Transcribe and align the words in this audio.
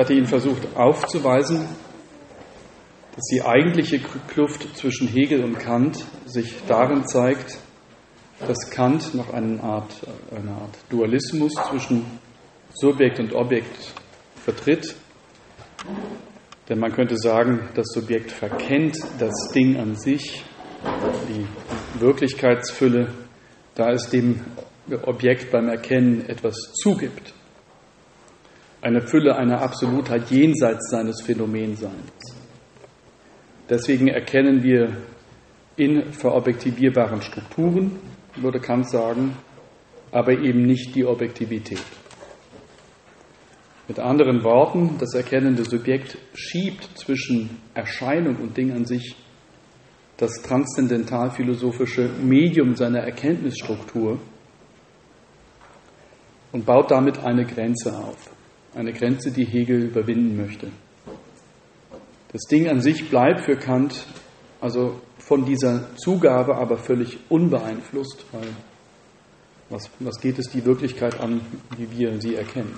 hatte 0.00 0.14
Ihnen 0.14 0.26
versucht 0.26 0.76
aufzuweisen, 0.76 1.68
dass 3.14 3.24
die 3.30 3.42
eigentliche 3.42 3.98
Kluft 3.98 4.76
zwischen 4.76 5.08
Hegel 5.08 5.44
und 5.44 5.58
Kant 5.58 6.06
sich 6.24 6.54
darin 6.66 7.06
zeigt, 7.06 7.58
dass 8.46 8.70
Kant 8.70 9.14
noch 9.14 9.30
eine 9.34 9.62
Art, 9.62 9.94
eine 10.34 10.52
Art 10.52 10.78
Dualismus 10.88 11.52
zwischen 11.68 12.06
Subjekt 12.72 13.20
und 13.20 13.34
Objekt 13.34 13.92
vertritt. 14.36 14.94
Denn 16.68 16.78
man 16.78 16.92
könnte 16.92 17.18
sagen, 17.18 17.68
das 17.74 17.88
Subjekt 17.92 18.32
verkennt 18.32 18.96
das 19.18 19.34
Ding 19.54 19.76
an 19.76 19.96
sich, 19.96 20.42
die 21.28 21.46
Wirklichkeitsfülle, 22.00 23.12
da 23.74 23.90
es 23.90 24.08
dem 24.08 24.40
Objekt 25.02 25.50
beim 25.50 25.68
Erkennen 25.68 26.26
etwas 26.26 26.56
zugibt. 26.82 27.34
Eine 28.82 29.02
Fülle 29.02 29.36
einer 29.36 29.60
Absolutheit 29.60 30.30
jenseits 30.30 30.90
seines 30.90 31.20
Phänomenseins. 31.20 32.12
Deswegen 33.68 34.08
erkennen 34.08 34.62
wir 34.62 34.96
in 35.76 36.12
verobjektivierbaren 36.12 37.22
Strukturen, 37.22 37.98
würde 38.36 38.58
Kant 38.58 38.88
sagen, 38.90 39.36
aber 40.10 40.32
eben 40.32 40.62
nicht 40.62 40.94
die 40.94 41.04
Objektivität. 41.04 41.82
Mit 43.86 43.98
anderen 43.98 44.44
Worten, 44.44 44.96
das 44.98 45.14
erkennende 45.14 45.64
Subjekt 45.64 46.16
schiebt 46.34 46.96
zwischen 46.96 47.58
Erscheinung 47.74 48.36
und 48.36 48.56
Ding 48.56 48.72
an 48.72 48.86
sich 48.86 49.16
das 50.16 50.32
transzendentalphilosophische 50.42 52.08
Medium 52.22 52.76
seiner 52.76 53.00
Erkenntnisstruktur 53.00 54.20
und 56.52 56.66
baut 56.66 56.90
damit 56.90 57.18
eine 57.24 57.44
Grenze 57.44 57.96
auf. 57.96 58.30
Eine 58.74 58.92
Grenze, 58.92 59.30
die 59.32 59.44
Hegel 59.44 59.84
überwinden 59.84 60.36
möchte. 60.36 60.68
Das 62.32 62.42
Ding 62.42 62.68
an 62.68 62.80
sich 62.80 63.10
bleibt 63.10 63.44
für 63.44 63.56
Kant 63.56 64.06
also 64.60 65.00
von 65.18 65.44
dieser 65.44 65.96
Zugabe 65.96 66.56
aber 66.56 66.76
völlig 66.76 67.18
unbeeinflusst, 67.28 68.24
weil 68.32 68.48
was, 69.70 69.88
was 70.00 70.20
geht 70.20 70.38
es 70.38 70.50
die 70.50 70.64
Wirklichkeit 70.64 71.18
an, 71.20 71.40
wie 71.76 71.90
wir 71.98 72.20
sie 72.20 72.34
erkennen? 72.34 72.74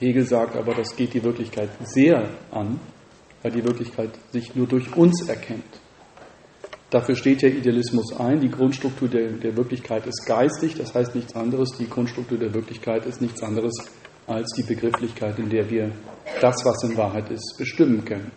Hegel 0.00 0.24
sagt 0.24 0.56
aber, 0.56 0.74
das 0.74 0.96
geht 0.96 1.14
die 1.14 1.22
Wirklichkeit 1.22 1.68
sehr 1.84 2.30
an, 2.50 2.80
weil 3.42 3.52
die 3.52 3.64
Wirklichkeit 3.64 4.10
sich 4.32 4.54
nur 4.54 4.66
durch 4.66 4.96
uns 4.96 5.28
erkennt. 5.28 5.80
Dafür 6.90 7.16
steht 7.16 7.42
der 7.42 7.54
Idealismus 7.54 8.18
ein. 8.18 8.40
Die 8.40 8.48
Grundstruktur 8.48 9.08
der, 9.08 9.32
der, 9.32 9.56
Wirklichkeit 9.56 10.06
ist 10.06 10.24
geistig, 10.26 10.74
das 10.76 10.94
heißt 10.94 11.14
nichts 11.14 11.34
anderes. 11.34 11.76
Die 11.78 11.88
Grundstruktur 11.88 12.38
der 12.38 12.54
Wirklichkeit 12.54 13.04
ist 13.04 13.20
nichts 13.20 13.42
anderes 13.42 13.74
als 14.28 14.52
die 14.52 14.62
Begrifflichkeit, 14.62 15.38
in 15.38 15.48
der 15.48 15.68
wir 15.68 15.90
das, 16.40 16.64
was 16.64 16.84
in 16.84 16.96
Wahrheit 16.96 17.30
ist, 17.30 17.56
bestimmen 17.58 18.04
können. 18.04 18.30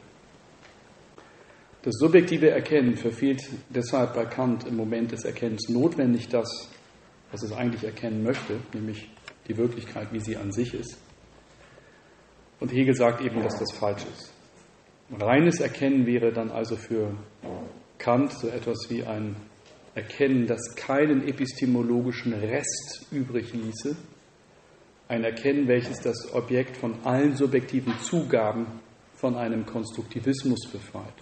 Das 1.83 1.95
subjektive 1.97 2.49
Erkennen 2.49 2.95
verfehlt 2.95 3.41
deshalb 3.69 4.13
bei 4.13 4.25
Kant 4.25 4.67
im 4.67 4.77
Moment 4.77 5.11
des 5.11 5.25
Erkennens 5.25 5.67
notwendig 5.69 6.29
das, 6.29 6.69
was 7.31 7.43
es 7.43 7.51
eigentlich 7.51 7.83
erkennen 7.83 8.23
möchte, 8.23 8.59
nämlich 8.73 9.09
die 9.47 9.57
Wirklichkeit, 9.57 10.13
wie 10.13 10.19
sie 10.19 10.37
an 10.37 10.51
sich 10.51 10.73
ist. 10.73 10.97
Und 12.59 12.71
Hegel 12.71 12.93
sagt 12.93 13.21
eben, 13.21 13.41
dass 13.41 13.57
das 13.57 13.71
falsch 13.73 14.03
ist. 14.03 14.31
Reines 15.19 15.59
Erkennen 15.59 16.05
wäre 16.05 16.31
dann 16.31 16.51
also 16.51 16.75
für 16.77 17.15
Kant 17.97 18.31
so 18.33 18.47
etwas 18.47 18.89
wie 18.89 19.03
ein 19.03 19.35
Erkennen, 19.95 20.45
das 20.45 20.75
keinen 20.75 21.27
epistemologischen 21.27 22.33
Rest 22.33 23.07
übrig 23.11 23.51
ließe, 23.53 23.97
ein 25.11 25.25
Erkennen, 25.25 25.67
welches 25.67 25.99
das 25.99 26.33
Objekt 26.33 26.77
von 26.77 26.95
allen 27.03 27.35
subjektiven 27.35 27.93
Zugaben 27.99 28.65
von 29.13 29.35
einem 29.35 29.65
Konstruktivismus 29.65 30.69
befreit. 30.71 31.13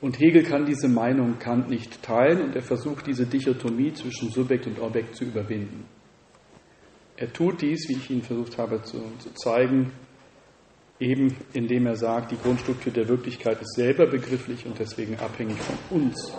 Und 0.00 0.18
Hegel 0.18 0.42
kann 0.42 0.66
diese 0.66 0.88
Meinung 0.88 1.38
Kant 1.38 1.70
nicht 1.70 2.02
teilen 2.02 2.42
und 2.42 2.56
er 2.56 2.62
versucht 2.62 3.06
diese 3.06 3.24
Dichotomie 3.24 3.92
zwischen 3.94 4.30
Subjekt 4.30 4.66
und 4.66 4.80
Objekt 4.80 5.14
zu 5.14 5.24
überwinden. 5.24 5.84
Er 7.16 7.32
tut 7.32 7.62
dies, 7.62 7.88
wie 7.88 7.96
ich 7.96 8.10
Ihnen 8.10 8.22
versucht 8.22 8.58
habe 8.58 8.82
zu, 8.82 8.98
zu 9.20 9.32
zeigen, 9.34 9.92
eben 10.98 11.36
indem 11.52 11.86
er 11.86 11.96
sagt, 11.96 12.32
die 12.32 12.36
Grundstruktur 12.36 12.92
der 12.92 13.08
Wirklichkeit 13.08 13.62
ist 13.62 13.76
selber 13.76 14.06
begrifflich 14.06 14.66
und 14.66 14.76
deswegen 14.76 15.14
abhängig 15.20 15.58
von 15.58 16.00
uns. 16.00 16.34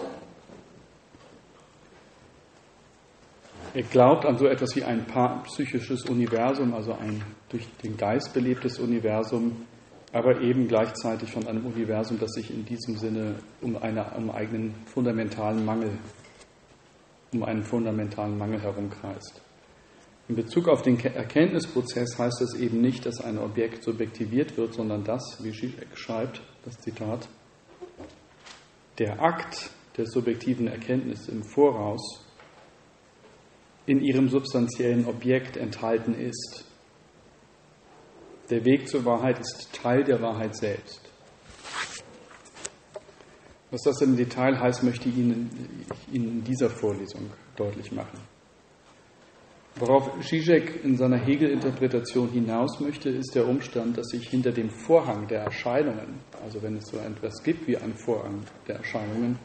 Er 3.76 3.84
glaubt 3.84 4.26
an 4.26 4.38
so 4.38 4.48
etwas 4.48 4.74
wie 4.78 4.84
ein 4.86 5.06
psychisches 5.44 6.06
Universum, 6.06 6.74
also 6.74 6.94
ein 6.94 7.22
durch 7.50 7.68
den 7.84 7.98
Geist 7.98 8.34
belebtes 8.34 8.80
Universum, 8.80 9.66
aber 10.14 10.40
eben 10.40 10.70
gleichzeitig 10.70 11.30
von 11.30 11.46
einem 11.46 11.66
Universum, 11.66 12.18
das 12.18 12.32
sich 12.32 12.52
in 12.52 12.64
diesem 12.64 12.96
Sinne 12.96 13.36
um, 13.62 13.76
eine, 13.76 14.14
um 14.16 14.32
eigenen 14.32 14.76
fundamentalen 14.86 15.66
Mangel, 15.66 15.92
um 17.34 17.44
einen 17.44 17.64
fundamentalen 17.64 18.38
Mangel 18.38 18.62
herumkreist. 18.62 19.42
In 20.30 20.38
Bezug 20.38 20.70
auf 20.70 20.82
den 20.82 20.98
Erkenntnisprozess 20.98 22.18
heißt 22.18 22.44
es 22.44 22.54
eben 22.54 22.80
nicht, 22.80 23.06
dass 23.06 23.20
ein 23.20 23.38
Objekt 23.38 23.84
subjektiviert 23.84 24.56
wird, 24.56 24.74
sondern 24.74 25.04
dass, 25.04 25.44
wie 25.44 25.52
Zizek 25.52 25.90
schreibt, 25.96 26.42
das 26.64 26.78
Zitat, 26.78 27.28
der 29.00 29.22
Akt 29.22 29.70
der 29.98 30.06
subjektiven 30.06 30.68
Erkenntnis 30.68 31.28
im 31.28 31.44
Voraus 31.44 32.25
in 33.86 34.02
ihrem 34.02 34.30
substanziellen 34.30 35.06
Objekt 35.06 35.58
enthalten 35.58 36.14
ist. 36.16 36.66
Der 38.50 38.64
Weg 38.66 38.88
zur 38.88 39.06
Wahrheit 39.06 39.40
ist 39.40 39.74
Teil 39.74 40.04
der 40.04 40.22
Wahrheit 40.22 40.56
selbst. 40.56 41.02
Was 43.72 43.82
das 43.82 44.02
im 44.02 44.16
Detail 44.16 44.60
heißt, 44.60 44.84
möchte 44.84 45.10
ich 45.10 45.18
Ihnen 45.18 45.86
in 46.12 46.44
dieser 46.44 46.70
Vorlesung 46.70 47.32
deutlich 47.56 47.92
machen. 47.92 48.20
Worauf 49.78 50.10
Zizek 50.22 50.86
in 50.86 50.96
seiner 50.96 51.18
Hegel-Interpretation 51.18 52.30
hinaus 52.30 52.80
möchte, 52.80 53.10
ist 53.10 53.36
der 53.36 53.46
Umstand, 53.46 53.98
dass 53.98 54.08
sich 54.08 54.30
hinter 54.30 54.54
dem 54.54 54.70
Vorhang 54.70 55.28
der 55.28 55.42
Erscheinungen, 55.42 56.22
also 56.42 56.62
wenn 56.64 56.78
es 56.78 56.86
so 56.86 56.98
etwas 56.98 57.44
gibt 57.44 57.68
wie 57.68 57.76
einen 57.76 57.96
Vorhang 57.96 58.44
der 58.68 58.78
Erscheinungen, 58.78 59.38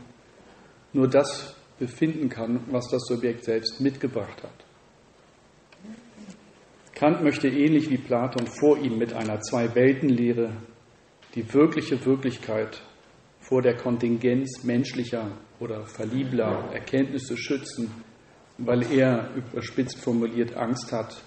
nur 0.93 1.09
das 1.09 1.57
befinden 1.81 2.29
kann, 2.29 2.61
was 2.71 2.89
das 2.89 3.03
Subjekt 3.07 3.45
selbst 3.45 3.81
mitgebracht 3.81 4.41
hat. 4.45 4.65
Kant 6.95 7.25
möchte 7.25 7.49
ähnlich 7.49 7.91
wie 7.91 7.99
Platon 7.99 8.47
vor 8.47 8.79
ihm 8.79 8.99
mit 8.99 9.13
einer 9.13 9.41
Zwei-Welten-Lehre 9.41 10.53
die 11.35 11.53
wirkliche 11.53 12.05
Wirklichkeit 12.07 12.81
vor 13.41 13.63
der 13.63 13.77
Kontingenz 13.77 14.63
menschlicher 14.63 15.33
oder 15.59 15.85
verliebler 15.87 16.71
Erkenntnisse 16.73 17.37
schützen 17.37 17.91
weil 18.63 18.91
er, 18.93 19.31
überspitzt 19.35 19.99
formuliert, 19.99 20.55
Angst 20.57 20.93
hat, 20.93 21.23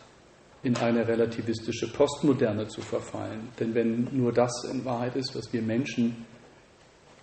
in 0.62 0.78
eine 0.78 1.08
relativistische 1.08 1.92
Postmoderne 1.92 2.68
zu 2.68 2.82
verfallen. 2.82 3.50
Denn 3.60 3.74
wenn 3.74 4.08
nur 4.12 4.32
das 4.32 4.52
in 4.72 4.86
Wahrheit 4.86 5.16
ist, 5.16 5.36
was 5.36 5.52
wir 5.52 5.62
Menschen 5.62 6.26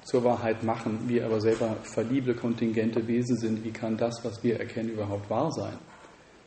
zur 0.02 0.24
Wahrheit 0.24 0.62
machen, 0.62 1.08
wir 1.08 1.24
aber 1.26 1.40
selber 1.40 1.76
verliebte, 1.82 2.34
kontingente 2.34 3.06
Wesen 3.06 3.36
sind, 3.36 3.64
wie 3.64 3.70
kann 3.70 3.96
das, 3.96 4.24
was 4.24 4.42
wir 4.42 4.58
erkennen, 4.58 4.90
überhaupt 4.90 5.28
wahr 5.30 5.50
sein? 5.52 5.78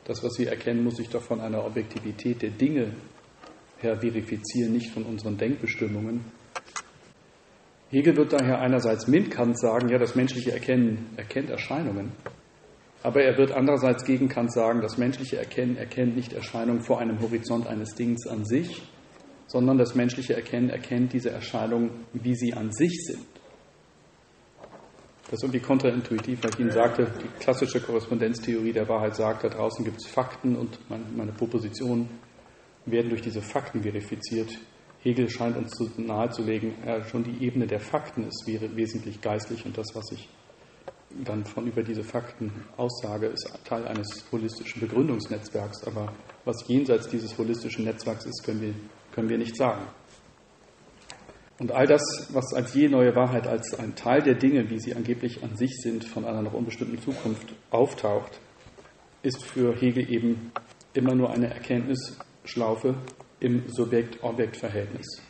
Das, 0.06 0.24
was 0.24 0.38
wir 0.38 0.50
erkennen, 0.50 0.84
muss 0.84 0.98
sich 0.98 1.10
doch 1.10 1.22
von 1.22 1.40
einer 1.40 1.66
Objektivität 1.66 2.42
der 2.42 2.50
Dinge 2.52 2.94
her 3.80 4.00
verifizieren, 4.00 4.74
nicht 4.74 4.92
von 4.92 5.04
unseren 5.04 5.38
Denkbestimmungen. 5.38 6.26
Hegel 7.90 8.18
wird 8.18 8.34
daher 8.34 8.60
einerseits 8.60 9.08
mit 9.08 9.30
Kant 9.30 9.60
sagen, 9.60 9.90
ja, 9.90 10.00
das 10.00 10.16
menschliche 10.16 10.52
Erkennen 10.52 11.10
erkennt 11.16 11.50
Erscheinungen, 11.50 12.12
aber 13.04 13.22
er 13.22 13.38
wird 13.38 13.52
andererseits 13.52 14.04
gegen 14.06 14.30
Kant 14.30 14.52
sagen, 14.52 14.82
das 14.82 14.98
menschliche 14.98 15.38
Erkennen 15.38 15.76
erkennt 15.76 16.16
nicht 16.16 16.34
Erscheinung 16.34 16.82
vor 16.82 17.00
einem 17.00 17.22
Horizont 17.22 17.68
eines 17.68 17.94
Dings 17.96 18.26
an 18.26 18.46
sich, 18.46 18.82
sondern 19.46 19.78
das 19.78 19.94
menschliche 19.94 20.34
Erkennen 20.34 20.70
erkennt 20.70 21.14
diese 21.14 21.30
Erscheinungen, 21.30 21.92
wie 22.14 22.34
sie 22.34 22.54
an 22.54 22.72
sich 22.72 23.06
sind. 23.06 23.33
Das 25.34 25.40
ist 25.40 25.46
irgendwie 25.46 25.66
kontraintuitiv, 25.66 26.44
weil 26.44 26.52
ich 26.54 26.60
Ihnen 26.60 26.70
sagte, 26.70 27.08
die 27.20 27.28
klassische 27.44 27.82
Korrespondenztheorie 27.82 28.72
der 28.72 28.88
Wahrheit 28.88 29.16
sagt, 29.16 29.44
da 29.44 29.50
draußen 29.50 29.84
gibt 29.84 29.98
es 29.98 30.06
Fakten 30.06 30.56
und 30.56 30.78
meine 30.88 31.32
Propositionen 31.32 32.08
werden 32.86 33.10
durch 33.10 33.24
diese 33.24 33.42
Fakten 33.42 33.82
verifiziert. 33.82 34.60
Hegel 35.02 35.28
scheint 35.28 35.58
uns 35.58 35.76
nahezulegen, 35.98 36.76
ja, 36.86 37.04
schon 37.06 37.24
die 37.24 37.44
Ebene 37.44 37.66
der 37.66 37.80
Fakten 37.80 38.28
ist 38.28 38.46
wesentlich 38.46 39.22
geistlich 39.22 39.66
und 39.66 39.76
das, 39.76 39.88
was 39.96 40.12
ich 40.12 40.30
dann 41.26 41.44
von 41.46 41.66
über 41.66 41.82
diese 41.82 42.04
Fakten 42.04 42.52
aussage, 42.78 43.26
ist 43.26 43.52
Teil 43.66 43.88
eines 43.88 44.26
holistischen 44.32 44.82
Begründungsnetzwerks. 44.82 45.84
Aber 45.88 46.14
was 46.46 46.64
jenseits 46.68 47.08
dieses 47.08 47.36
holistischen 47.40 47.86
Netzwerks 47.86 48.28
ist, 48.28 48.44
können 48.46 48.62
wir, 48.62 48.76
können 49.12 49.30
wir 49.30 49.40
nicht 49.40 49.58
sagen. 49.58 49.82
Und 51.60 51.72
all 51.72 51.86
das, 51.86 52.30
was 52.34 52.54
als 52.54 52.74
je 52.74 52.88
neue 52.90 53.16
Wahrheit 53.16 53.48
als 53.48 53.78
ein 53.78 53.96
Teil 53.96 54.22
der 54.22 54.36
Dinge, 54.36 54.70
wie 54.70 54.80
sie 54.80 54.96
angeblich 54.96 55.44
an 55.44 55.56
sich 55.56 55.78
sind, 55.82 56.04
von 56.04 56.26
einer 56.26 56.42
noch 56.42 56.54
unbestimmten 56.54 57.00
Zukunft 57.00 57.54
auftaucht, 57.70 58.40
ist 59.22 59.44
für 59.44 59.76
Hegel 59.76 60.12
eben 60.12 60.52
immer 60.94 61.16
nur 61.16 61.30
eine 61.30 61.54
Erkenntnis 61.54 62.18
Schlaufe 62.44 62.96
im 63.40 63.64
Subjekt-Objekt-Verhältnis. 63.68 65.22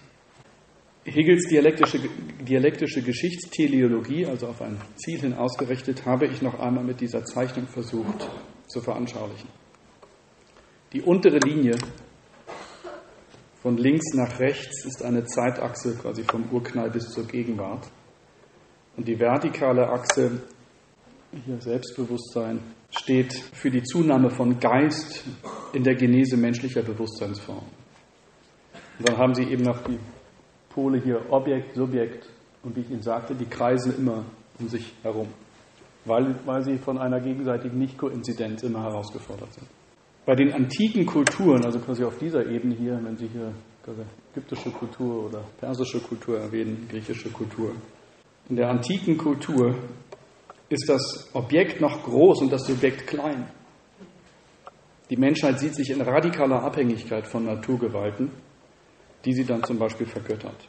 Hegels 1.06 1.48
dialektische, 1.50 2.00
dialektische 2.42 3.02
Geschichtsteleologie, 3.02 4.26
also 4.26 4.48
auf 4.48 4.62
ein 4.62 4.78
Ziel 4.96 5.20
hin 5.20 5.34
ausgerichtet, 5.34 6.06
habe 6.06 6.28
ich 6.28 6.42
noch 6.42 6.60
einmal 6.60 6.84
mit 6.84 7.02
dieser 7.02 7.26
Zeichnung 7.26 7.68
versucht 7.68 8.30
zu 8.68 8.82
veranschaulichen. 8.82 9.50
Die 10.94 11.02
untere 11.02 11.40
Linie 11.40 11.76
von 13.64 13.78
links 13.78 14.14
nach 14.14 14.40
rechts 14.40 14.86
ist 14.86 15.04
eine 15.04 15.24
Zeitachse 15.24 15.96
quasi 15.96 16.24
vom 16.24 16.50
Urknall 16.52 16.92
bis 16.92 17.10
zur 17.10 17.26
Gegenwart. 17.26 17.90
Und 18.98 19.08
die 19.08 19.18
vertikale 19.18 19.88
Achse, 19.90 20.42
hier 21.46 21.62
Selbstbewusstsein, 21.62 22.60
steht 22.92 23.34
für 23.34 23.72
die 23.72 23.82
Zunahme 23.82 24.30
von 24.30 24.60
Geist 24.60 25.24
in 25.72 25.84
der 25.84 25.96
Genese 25.96 26.36
menschlicher 26.36 26.84
Bewusstseinsform. 26.84 27.64
Und 29.00 29.10
dann 29.10 29.18
haben 29.18 29.34
Sie 29.34 29.46
eben 29.46 29.64
noch 29.64 29.82
die 29.84 29.98
Pole 30.70 31.02
hier 31.02 31.32
Objekt, 31.32 31.76
Subjekt 31.76 32.30
und 32.64 32.76
wie 32.76 32.82
ich 32.82 32.92
Ihnen 32.92 33.02
sagte, 33.02 33.34
die 33.34 33.46
kreisen 33.46 33.98
immer 33.98 34.26
um 34.60 34.68
sich 34.68 34.94
herum, 35.04 35.30
weil, 36.04 36.36
weil 36.46 36.64
sie 36.64 36.78
von 36.78 36.98
einer 36.98 37.22
gegenseitigen 37.22 37.78
Nicht-Koinzidenz 37.78 38.62
immer 38.64 38.84
herausgefordert 38.84 39.54
sind. 39.54 39.68
Bei 40.26 40.36
den 40.36 40.54
antiken 40.54 41.06
Kulturen, 41.06 41.66
also 41.66 41.80
quasi 41.80 42.04
auf 42.04 42.18
dieser 42.18 42.46
Ebene 42.46 42.76
hier, 42.76 43.00
wenn 43.04 43.18
Sie 43.18 43.28
hier 43.28 43.54
ägyptische 44.32 44.72
Kultur 44.72 45.26
oder 45.26 45.44
persische 45.60 46.00
Kultur 46.00 46.40
erwähnen, 46.40 46.88
griechische 46.90 47.30
Kultur, 47.30 47.72
in 48.50 48.56
der 48.56 48.70
antiken 48.70 49.18
Kultur 49.18 49.76
ist 50.70 50.88
das 50.88 51.30
Objekt 51.34 51.82
noch 51.82 52.04
groß 52.04 52.42
und 52.42 52.52
das 52.52 52.66
Subjekt 52.66 53.08
klein. 53.08 53.50
Die 55.10 55.18
Menschheit 55.18 55.60
sieht 55.60 55.76
sich 55.76 55.90
in 55.90 56.02
radikaler 56.02 56.64
Abhängigkeit 56.64 57.28
von 57.28 57.46
Naturgewalten 57.46 58.32
die 59.26 59.34
sie 59.34 59.46
dann 59.46 59.64
zum 59.64 59.78
Beispiel 59.78 60.06
vergöttert. 60.06 60.68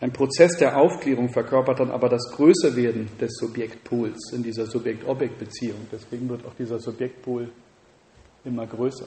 Ein 0.00 0.12
Prozess 0.12 0.56
der 0.58 0.76
Aufklärung 0.76 1.28
verkörpert 1.28 1.78
dann 1.78 1.92
aber 1.92 2.08
das 2.08 2.32
Größerwerden 2.32 3.08
des 3.20 3.36
Subjektpols 3.36 4.32
in 4.32 4.42
dieser 4.42 4.66
Subjekt-Objekt-Beziehung. 4.66 5.86
Deswegen 5.92 6.28
wird 6.28 6.44
auch 6.44 6.54
dieser 6.54 6.80
Subjektpol 6.80 7.52
immer 8.44 8.66
größer. 8.66 9.06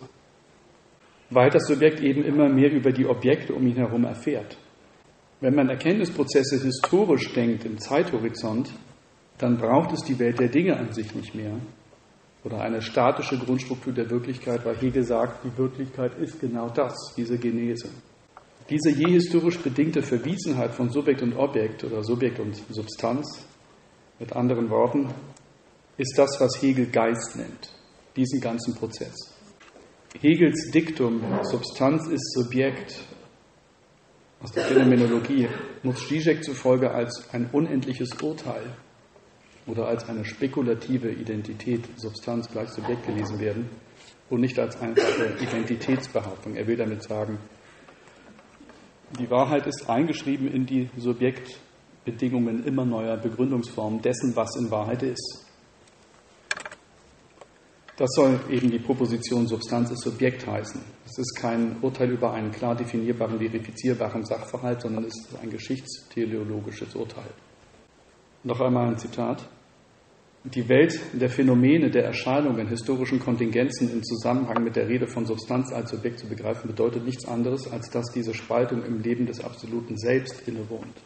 Weil 1.29 1.49
das 1.49 1.67
Subjekt 1.67 2.01
eben 2.01 2.23
immer 2.23 2.49
mehr 2.49 2.71
über 2.71 2.91
die 2.91 3.07
Objekte 3.07 3.53
um 3.53 3.65
ihn 3.65 3.75
herum 3.75 4.05
erfährt. 4.05 4.57
Wenn 5.41 5.55
man 5.55 5.69
Erkenntnisprozesse 5.69 6.63
historisch 6.63 7.33
denkt 7.33 7.65
im 7.65 7.77
Zeithorizont, 7.77 8.71
dann 9.37 9.57
braucht 9.57 9.91
es 9.91 10.03
die 10.03 10.17
Welt 10.17 10.39
der 10.39 10.49
Dinge 10.49 10.77
an 10.77 10.93
sich 10.93 11.13
nicht 11.13 11.35
mehr, 11.35 11.59
oder 12.45 12.61
eine 12.61 12.81
statische 12.81 13.39
Grundstruktur 13.39 13.91
der 13.91 14.09
Wirklichkeit, 14.09 14.63
weil 14.65 14.77
Hegel 14.77 15.03
sagt, 15.03 15.43
die 15.43 15.57
Wirklichkeit 15.57 16.15
ist 16.19 16.39
genau 16.39 16.69
das, 16.69 16.93
diese 17.17 17.37
Genese. 17.37 17.89
Diese 18.69 18.91
je 18.91 19.11
historisch 19.11 19.59
bedingte 19.59 20.01
Verwiesenheit 20.01 20.73
von 20.73 20.89
Subjekt 20.89 21.23
und 21.23 21.35
Objekt 21.35 21.83
oder 21.83 22.03
Subjekt 22.03 22.39
und 22.39 22.55
Substanz, 22.69 23.45
mit 24.19 24.33
anderen 24.33 24.69
Worten, 24.69 25.09
ist 25.97 26.17
das, 26.17 26.39
was 26.39 26.61
Hegel 26.61 26.87
Geist 26.87 27.35
nennt, 27.35 27.73
diesen 28.15 28.39
ganzen 28.41 28.75
Prozess. 28.75 29.15
Hegels 30.21 30.71
Diktum, 30.71 31.21
Substanz 31.43 32.07
ist 32.07 32.33
Subjekt, 32.33 33.03
aus 34.41 34.51
der 34.51 34.63
Phänomenologie, 34.63 35.47
muss 35.83 36.07
Zizek 36.07 36.43
zufolge 36.43 36.91
als 36.91 37.27
ein 37.33 37.49
unendliches 37.51 38.11
Urteil 38.21 38.75
oder 39.65 39.87
als 39.87 40.07
eine 40.07 40.23
spekulative 40.23 41.11
Identität, 41.11 41.87
Substanz 41.95 42.49
gleich 42.49 42.69
Subjekt 42.69 43.05
gelesen 43.05 43.39
werden 43.39 43.69
und 44.29 44.41
nicht 44.41 44.57
als 44.59 44.79
einfache 44.79 45.35
Identitätsbehauptung. 45.41 46.55
Er 46.55 46.67
will 46.67 46.77
damit 46.77 47.03
sagen, 47.03 47.39
die 49.19 49.29
Wahrheit 49.29 49.65
ist 49.67 49.89
eingeschrieben 49.89 50.51
in 50.51 50.65
die 50.65 50.89
Subjektbedingungen 50.97 52.65
immer 52.65 52.85
neuer 52.85 53.17
Begründungsformen 53.17 54.01
dessen, 54.01 54.35
was 54.35 54.55
in 54.57 54.69
Wahrheit 54.71 55.03
ist. 55.03 55.44
Das 57.97 58.09
soll 58.13 58.39
eben 58.49 58.69
die 58.69 58.79
Proposition 58.79 59.47
Substanz 59.47 59.91
ist 59.91 60.03
Subjekt 60.03 60.45
heißen. 60.45 60.81
Es 61.05 61.17
ist 61.17 61.37
kein 61.39 61.77
Urteil 61.81 62.11
über 62.11 62.33
einen 62.33 62.51
klar 62.51 62.75
definierbaren, 62.75 63.39
verifizierbaren 63.39 64.25
Sachverhalt, 64.25 64.81
sondern 64.81 65.05
es 65.05 65.15
ist 65.17 65.39
ein 65.41 65.49
geschichtsteleologisches 65.49 66.93
Urteil. 66.93 67.29
Noch 68.43 68.59
einmal 68.59 68.89
ein 68.89 68.97
Zitat 68.97 69.47
die 70.53 70.69
Welt 70.69 70.99
der 71.13 71.29
Phänomene, 71.29 71.89
der 71.89 72.05
Erscheinungen, 72.05 72.67
historischen 72.67 73.19
Kontingenzen 73.19 73.91
im 73.91 74.03
Zusammenhang 74.03 74.63
mit 74.63 74.75
der 74.75 74.87
Rede 74.87 75.07
von 75.07 75.25
Substanz 75.25 75.73
als 75.73 75.89
Subjekt 75.89 76.19
zu 76.19 76.27
begreifen, 76.27 76.67
bedeutet 76.67 77.03
nichts 77.03 77.25
anderes, 77.25 77.71
als 77.71 77.89
dass 77.89 78.11
diese 78.13 78.35
Spaltung 78.35 78.83
im 78.83 79.01
Leben 79.01 79.25
des 79.25 79.43
absoluten 79.43 79.97
Selbst 79.97 80.47
innewohnt. 80.47 81.01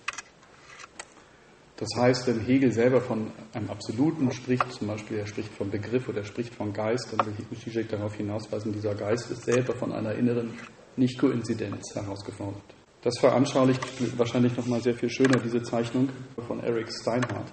Das 1.80 1.90
heißt, 1.96 2.28
wenn 2.28 2.42
Hegel 2.42 2.72
selber 2.72 3.00
von 3.00 3.32
einem 3.54 3.70
Absoluten 3.70 4.32
spricht, 4.32 4.72
zum 4.74 4.88
Beispiel 4.88 5.18
er 5.18 5.28
spricht 5.28 5.54
vom 5.54 5.70
Begriff 5.70 6.10
oder 6.10 6.20
er 6.20 6.26
spricht 6.26 6.54
vom 6.54 6.74
Geist, 6.74 7.14
dann 7.14 7.26
will 7.26 7.58
Zizek 7.58 7.88
darauf 7.88 8.16
hinausweisen, 8.16 8.74
dieser 8.74 8.96
Geist 8.96 9.32
ist 9.32 9.44
selber 9.44 9.74
von 9.74 9.94
einer 9.94 10.14
inneren 10.14 10.54
Nicht-Koinzidenz 10.98 11.96
herausgefordert. 11.96 12.62
Das 13.02 13.18
veranschaulicht 13.18 13.82
wahrscheinlich 14.18 14.58
nochmal 14.58 14.82
sehr 14.82 14.94
viel 14.94 15.10
schöner 15.10 15.40
diese 15.42 15.64
Zeichnung 15.64 16.10
von 16.46 16.60
Eric 16.60 16.92
Steinhardt 16.92 17.50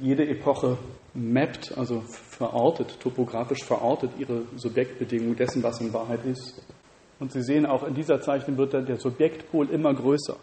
jede 0.00 0.28
Epoche 0.28 0.78
mappt, 1.14 1.76
also 1.76 2.02
verortet, 2.06 3.00
topografisch 3.00 3.64
verortet 3.64 4.12
ihre 4.18 4.42
Subjektbedingungen 4.56 5.36
dessen, 5.36 5.62
was 5.62 5.80
in 5.80 5.92
Wahrheit 5.92 6.24
ist. 6.24 6.62
Und 7.18 7.32
Sie 7.32 7.42
sehen 7.42 7.66
auch 7.66 7.82
in 7.84 7.94
dieser 7.94 8.20
Zeichnung 8.20 8.56
wird 8.58 8.74
dann 8.74 8.86
der 8.86 8.98
Subjektpol 8.98 9.70
immer 9.70 9.92
größer. 9.92 10.36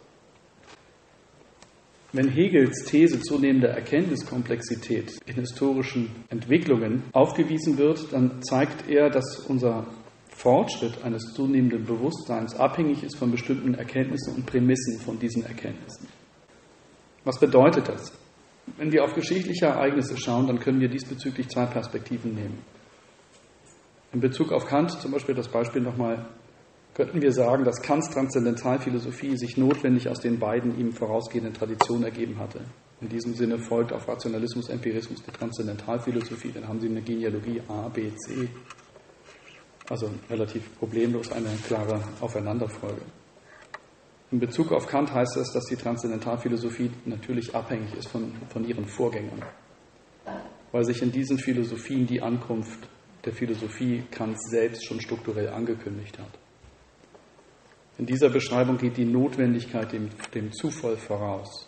Wenn 2.16 2.30
Hegels 2.30 2.86
These 2.86 3.20
zunehmender 3.20 3.72
Erkenntniskomplexität 3.72 5.20
in 5.26 5.36
historischen 5.36 6.16
Entwicklungen 6.30 7.04
aufgewiesen 7.12 7.78
wird, 7.78 8.14
dann 8.14 8.42
zeigt 8.42 8.88
er, 8.88 9.10
dass 9.10 9.40
unser 9.40 9.86
Fortschritt 10.30 11.04
eines 11.04 11.34
zunehmenden 11.34 11.84
Bewusstseins 11.84 12.56
abhängig 12.56 13.04
ist 13.04 13.18
von 13.18 13.32
bestimmten 13.32 13.74
Erkenntnissen 13.74 14.34
und 14.34 14.46
Prämissen 14.46 15.02
von 15.02 15.20
diesen 15.20 15.44
Erkenntnissen. 15.46 16.08
Was 17.26 17.38
bedeutet 17.38 17.90
das? 17.90 18.14
Wenn 18.78 18.94
wir 18.94 19.04
auf 19.04 19.14
geschichtliche 19.14 19.66
Ereignisse 19.66 20.18
schauen, 20.18 20.48
dann 20.48 20.60
können 20.60 20.80
wir 20.80 20.88
diesbezüglich 20.88 21.50
zwei 21.50 21.66
Perspektiven 21.66 22.34
nehmen. 22.34 22.60
In 24.14 24.22
Bezug 24.22 24.54
auf 24.54 24.66
Kant, 24.68 24.92
zum 25.01 25.12
Beispiel 25.12 25.36
das 25.36 25.50
Beispiel 25.50 25.82
nochmal, 25.82 26.25
könnten 26.96 27.22
wir 27.22 27.34
sagen, 27.34 27.66
dass 27.66 27.82
Kants 27.82 28.10
Transzendentalphilosophie 28.10 29.38
sich 29.38 29.58
notwendig 29.58 30.10
aus 30.10 30.20
den 30.20 30.40
beiden 30.40 30.80
ihm 30.80 30.94
vorausgehenden 30.94 31.54
Traditionen 31.54 32.06
ergeben 32.06 32.40
hatte. 32.40 32.62
In 33.02 33.10
diesem 33.10 33.34
Sinne 33.36 33.60
folgt 33.60 33.92
auf 33.92 34.08
Rationalismus, 34.08 34.70
Empirismus 34.70 35.22
die 35.22 35.32
Transzendentalphilosophie, 35.32 36.54
dann 36.54 36.68
haben 36.68 36.80
sie 36.80 36.88
eine 36.88 37.02
Genealogie 37.02 37.62
A, 37.68 37.90
B, 37.90 38.10
C. 38.16 38.48
Also 39.90 40.10
relativ 40.30 40.80
problemlos 40.80 41.32
eine 41.34 41.50
klare 41.68 42.02
Aufeinanderfolge. 42.22 43.02
In 44.32 44.40
Bezug 44.40 44.72
auf 44.72 44.88
Kant 44.88 45.14
heißt 45.14 45.36
das, 45.36 45.52
dass 45.52 45.66
die 45.66 45.75
Transzendentalphilosophie 45.75 46.90
natürlich 47.06 47.54
abhängig 47.54 47.94
ist 47.96 48.08
von, 48.08 48.32
von 48.50 48.66
ihren 48.66 48.86
Vorgängern, 48.86 49.44
weil 50.72 50.86
sich 50.86 51.02
in 51.02 51.12
diesen 51.12 51.38
Philosophien 51.38 52.08
die 52.08 52.22
Ankunft 52.22 52.88
der 53.25 53.34
Philosophie 53.34 54.04
Kants 54.10 54.50
selbst 54.50 54.86
schon 54.86 55.02
strukturell 55.02 55.50
angekündigt 55.50 56.18
hat. 56.18 56.40
In 57.98 58.06
dieser 58.06 58.30
Beschreibung 58.30 58.78
geht 58.78 58.98
die 58.98 59.06
Notwendigkeit 59.06 59.92
dem, 59.94 60.10
dem 60.34 60.52
Zufall 60.52 60.98
voraus. 60.98 61.68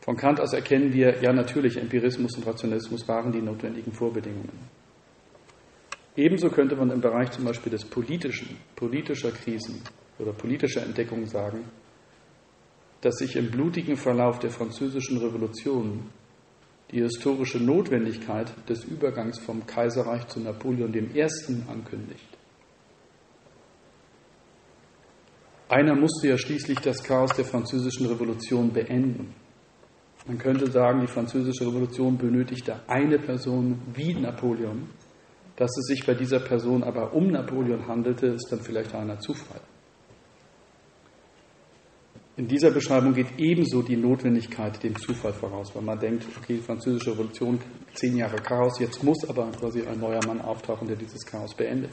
Von 0.00 0.16
Kant 0.16 0.40
aus 0.40 0.52
erkennen 0.52 0.92
wir, 0.92 1.22
ja 1.22 1.32
natürlich, 1.32 1.76
Empirismus 1.76 2.36
und 2.36 2.46
Rationalismus 2.46 3.06
waren 3.06 3.30
die 3.30 3.40
notwendigen 3.40 3.92
Vorbedingungen. 3.92 4.68
Ebenso 6.16 6.50
könnte 6.50 6.74
man 6.74 6.90
im 6.90 7.00
Bereich 7.00 7.30
zum 7.30 7.44
Beispiel 7.44 7.70
des 7.70 7.84
Politischen, 7.84 8.56
politischer 8.74 9.30
Krisen, 9.30 9.82
oder 10.18 10.32
politische 10.32 10.80
Entdeckung 10.80 11.26
sagen, 11.26 11.64
dass 13.00 13.16
sich 13.16 13.36
im 13.36 13.50
blutigen 13.50 13.96
Verlauf 13.96 14.38
der 14.38 14.50
französischen 14.50 15.18
Revolution 15.18 16.10
die 16.90 17.00
historische 17.00 17.58
Notwendigkeit 17.58 18.52
des 18.68 18.84
Übergangs 18.84 19.40
vom 19.40 19.66
Kaiserreich 19.66 20.26
zu 20.28 20.40
Napoleon 20.40 20.92
I. 20.94 21.22
ankündigt. 21.68 22.38
Einer 25.72 25.94
musste 25.94 26.28
ja 26.28 26.36
schließlich 26.36 26.80
das 26.80 27.02
Chaos 27.02 27.32
der 27.32 27.46
französischen 27.46 28.04
Revolution 28.04 28.70
beenden. 28.74 29.34
Man 30.26 30.36
könnte 30.36 30.70
sagen, 30.70 31.00
die 31.00 31.06
französische 31.06 31.66
Revolution 31.66 32.18
benötigte 32.18 32.86
eine 32.88 33.18
Person 33.18 33.80
wie 33.94 34.12
Napoleon. 34.12 34.90
Dass 35.56 35.70
es 35.78 35.86
sich 35.86 36.04
bei 36.04 36.12
dieser 36.12 36.40
Person 36.40 36.82
aber 36.82 37.14
um 37.14 37.28
Napoleon 37.28 37.88
handelte, 37.88 38.26
ist 38.26 38.48
dann 38.52 38.60
vielleicht 38.60 38.94
einer 38.94 39.18
Zufall. 39.18 39.62
In 42.36 42.48
dieser 42.48 42.70
Beschreibung 42.70 43.14
geht 43.14 43.38
ebenso 43.38 43.80
die 43.80 43.96
Notwendigkeit 43.96 44.82
dem 44.82 44.94
Zufall 44.98 45.32
voraus, 45.32 45.74
weil 45.74 45.84
man 45.84 45.98
denkt, 45.98 46.26
okay, 46.36 46.56
die 46.56 46.62
französische 46.62 47.12
Revolution, 47.12 47.58
zehn 47.94 48.18
Jahre 48.18 48.36
Chaos, 48.36 48.78
jetzt 48.78 49.02
muss 49.02 49.26
aber 49.26 49.50
quasi 49.52 49.80
ein 49.86 49.98
neuer 49.98 50.20
Mann 50.26 50.42
auftauchen, 50.42 50.86
der 50.86 50.96
dieses 50.96 51.24
Chaos 51.24 51.54
beendet. 51.54 51.92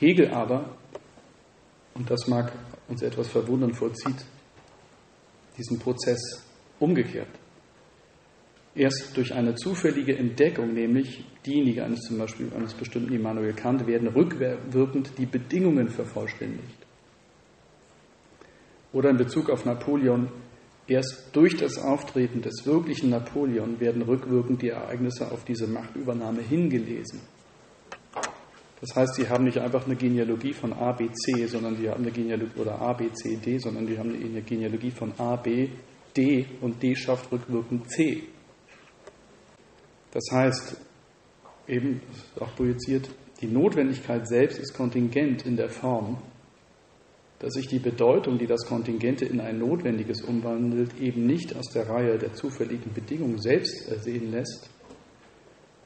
Hegel 0.00 0.32
aber, 0.32 0.76
und 1.98 2.08
das 2.08 2.28
mag 2.28 2.52
uns 2.88 3.02
etwas 3.02 3.28
verwundern, 3.28 3.74
vollzieht 3.74 4.24
diesen 5.58 5.78
Prozess 5.78 6.46
umgekehrt. 6.78 7.28
Erst 8.74 9.16
durch 9.16 9.34
eine 9.34 9.56
zufällige 9.56 10.16
Entdeckung, 10.16 10.72
nämlich 10.72 11.24
diejenige 11.44 11.84
eines 11.84 12.00
zum 12.02 12.18
Beispiel 12.18 12.52
eines 12.56 12.74
bestimmten 12.74 13.12
Immanuel 13.12 13.52
Kant, 13.52 13.86
werden 13.88 14.06
rückwirkend 14.08 15.18
die 15.18 15.26
Bedingungen 15.26 15.88
vervollständigt. 15.88 16.78
Oder 18.92 19.10
in 19.10 19.16
Bezug 19.16 19.50
auf 19.50 19.64
Napoleon, 19.64 20.28
erst 20.86 21.30
durch 21.32 21.56
das 21.56 21.78
Auftreten 21.78 22.40
des 22.40 22.64
wirklichen 22.64 23.10
Napoleon 23.10 23.80
werden 23.80 24.02
rückwirkend 24.02 24.62
die 24.62 24.68
Ereignisse 24.68 25.32
auf 25.32 25.44
diese 25.44 25.66
Machtübernahme 25.66 26.42
hingelesen. 26.42 27.20
Das 28.80 28.94
heißt, 28.94 29.14
sie 29.14 29.28
haben 29.28 29.44
nicht 29.44 29.58
einfach 29.58 29.86
eine 29.86 29.96
Genealogie 29.96 30.52
von 30.52 30.72
A, 30.72 30.92
B, 30.92 31.08
C, 31.12 31.46
sondern 31.46 31.76
sie 31.76 31.88
haben 31.88 32.02
eine 32.02 32.12
Genealogie 32.12 32.60
oder 32.60 32.80
A, 32.80 32.92
B, 32.92 33.10
C, 33.12 33.36
D, 33.36 33.58
sondern 33.58 33.86
die 33.86 33.98
haben 33.98 34.14
eine 34.14 34.42
Genealogie 34.42 34.92
von 34.92 35.12
A, 35.18 35.36
B, 35.36 35.68
D 36.16 36.46
und 36.60 36.82
D 36.82 36.94
schafft 36.94 37.30
rückwirkend 37.32 37.90
C. 37.90 38.22
Das 40.12 40.24
heißt, 40.32 40.76
eben 41.66 42.00
auch 42.40 42.54
projiziert, 42.54 43.10
die 43.40 43.46
Notwendigkeit 43.46 44.26
selbst 44.26 44.58
ist 44.58 44.74
kontingent 44.74 45.44
in 45.44 45.56
der 45.56 45.68
Form, 45.68 46.18
dass 47.38 47.52
sich 47.54 47.68
die 47.68 47.78
Bedeutung, 47.78 48.38
die 48.38 48.46
das 48.46 48.66
Kontingente 48.66 49.24
in 49.24 49.40
ein 49.40 49.58
Notwendiges 49.58 50.22
umwandelt, 50.22 50.98
eben 51.00 51.26
nicht 51.26 51.54
aus 51.54 51.70
der 51.70 51.88
Reihe 51.88 52.18
der 52.18 52.32
zufälligen 52.32 52.92
Bedingungen 52.92 53.38
selbst 53.38 53.88
ersehen 53.88 54.32
lässt, 54.32 54.70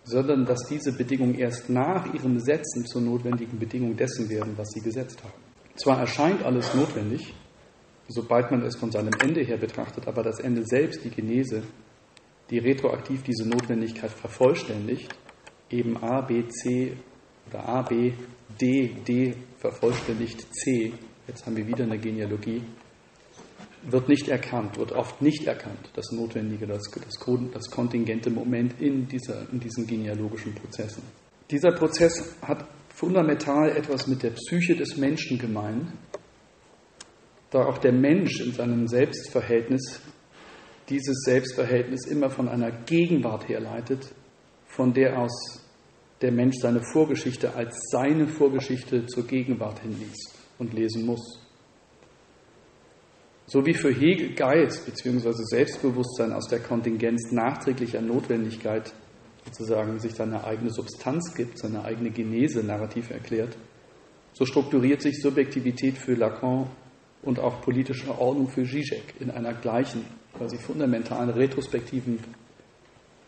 sondern 0.04 0.44
dass 0.44 0.66
diese 0.68 0.92
Bedingungen 0.92 1.34
erst 1.34 1.70
nach 1.70 2.12
ihrem 2.12 2.38
Setzen 2.38 2.84
zur 2.86 3.02
notwendigen 3.02 3.58
Bedingung 3.58 3.96
dessen 3.96 4.28
werden, 4.28 4.52
was 4.56 4.68
sie 4.70 4.80
gesetzt 4.80 5.22
haben. 5.22 5.34
Zwar 5.76 6.00
erscheint 6.00 6.42
alles 6.44 6.74
notwendig, 6.74 7.34
sobald 8.08 8.50
man 8.50 8.62
es 8.62 8.76
von 8.76 8.90
seinem 8.90 9.12
Ende 9.22 9.42
her 9.42 9.56
betrachtet, 9.56 10.06
aber 10.06 10.22
das 10.22 10.40
Ende 10.40 10.64
selbst, 10.64 11.04
die 11.04 11.10
Genese, 11.10 11.62
die 12.50 12.58
retroaktiv 12.58 13.22
diese 13.22 13.48
Notwendigkeit 13.48 14.10
vervollständigt, 14.10 15.14
eben 15.70 15.96
A, 15.96 16.20
B, 16.20 16.46
C 16.48 16.96
oder 17.48 17.66
A, 17.66 17.82
B, 17.82 18.12
D, 18.60 18.96
D 19.06 19.34
vervollständigt 19.56 20.46
C, 20.54 20.92
jetzt 21.26 21.46
haben 21.46 21.56
wir 21.56 21.66
wieder 21.66 21.84
eine 21.84 21.98
Genealogie, 21.98 22.62
wird 23.84 24.08
nicht 24.08 24.28
erkannt, 24.28 24.78
wird 24.78 24.92
oft 24.92 25.20
nicht 25.22 25.46
erkannt, 25.46 25.90
das 25.94 26.12
notwendige, 26.12 26.66
das, 26.66 26.82
das, 26.90 27.18
das 27.52 27.70
kontingente 27.70 28.30
Moment 28.30 28.80
in, 28.80 29.08
dieser, 29.08 29.46
in 29.50 29.60
diesen 29.60 29.86
genealogischen 29.86 30.54
Prozessen. 30.54 31.02
Dieser 31.50 31.72
Prozess 31.72 32.36
hat 32.42 32.66
fundamental 32.88 33.76
etwas 33.76 34.06
mit 34.06 34.22
der 34.22 34.30
Psyche 34.30 34.76
des 34.76 34.96
Menschen 34.96 35.38
gemein, 35.38 35.92
da 37.50 37.66
auch 37.66 37.78
der 37.78 37.92
Mensch 37.92 38.40
in 38.40 38.52
seinem 38.52 38.86
Selbstverhältnis 38.88 40.00
dieses 40.88 41.22
Selbstverhältnis 41.24 42.06
immer 42.06 42.30
von 42.30 42.48
einer 42.48 42.70
Gegenwart 42.70 43.48
herleitet, 43.48 44.12
von 44.66 44.92
der 44.92 45.18
aus 45.18 45.62
der 46.20 46.32
Mensch 46.32 46.56
seine 46.60 46.82
Vorgeschichte 46.82 47.54
als 47.54 47.76
seine 47.90 48.28
Vorgeschichte 48.28 49.06
zur 49.06 49.26
Gegenwart 49.26 49.80
hinliest 49.80 50.34
und 50.58 50.72
lesen 50.72 51.04
muss. 51.04 51.41
So 53.46 53.66
wie 53.66 53.74
für 53.74 53.92
Hegel 53.92 54.34
Geist 54.34 54.86
bzw. 54.86 55.32
Selbstbewusstsein 55.32 56.32
aus 56.32 56.48
der 56.48 56.60
Kontingenz 56.60 57.32
nachträglicher 57.32 58.00
Notwendigkeit 58.00 58.92
sozusagen 59.44 59.98
sich 59.98 60.12
seine 60.12 60.44
eigene 60.44 60.70
Substanz 60.70 61.34
gibt, 61.34 61.58
seine 61.58 61.84
eigene 61.84 62.10
Genese 62.10 62.62
narrativ 62.62 63.10
erklärt, 63.10 63.56
so 64.32 64.46
strukturiert 64.46 65.02
sich 65.02 65.20
Subjektivität 65.20 65.98
für 65.98 66.14
Lacan 66.14 66.68
und 67.22 67.38
auch 67.38 67.60
politische 67.60 68.16
Ordnung 68.18 68.48
für 68.48 68.64
Zizek 68.64 69.14
in 69.20 69.30
einer 69.30 69.52
gleichen, 69.54 70.04
quasi 70.36 70.56
fundamentalen, 70.56 71.30
retrospektiven 71.30 72.18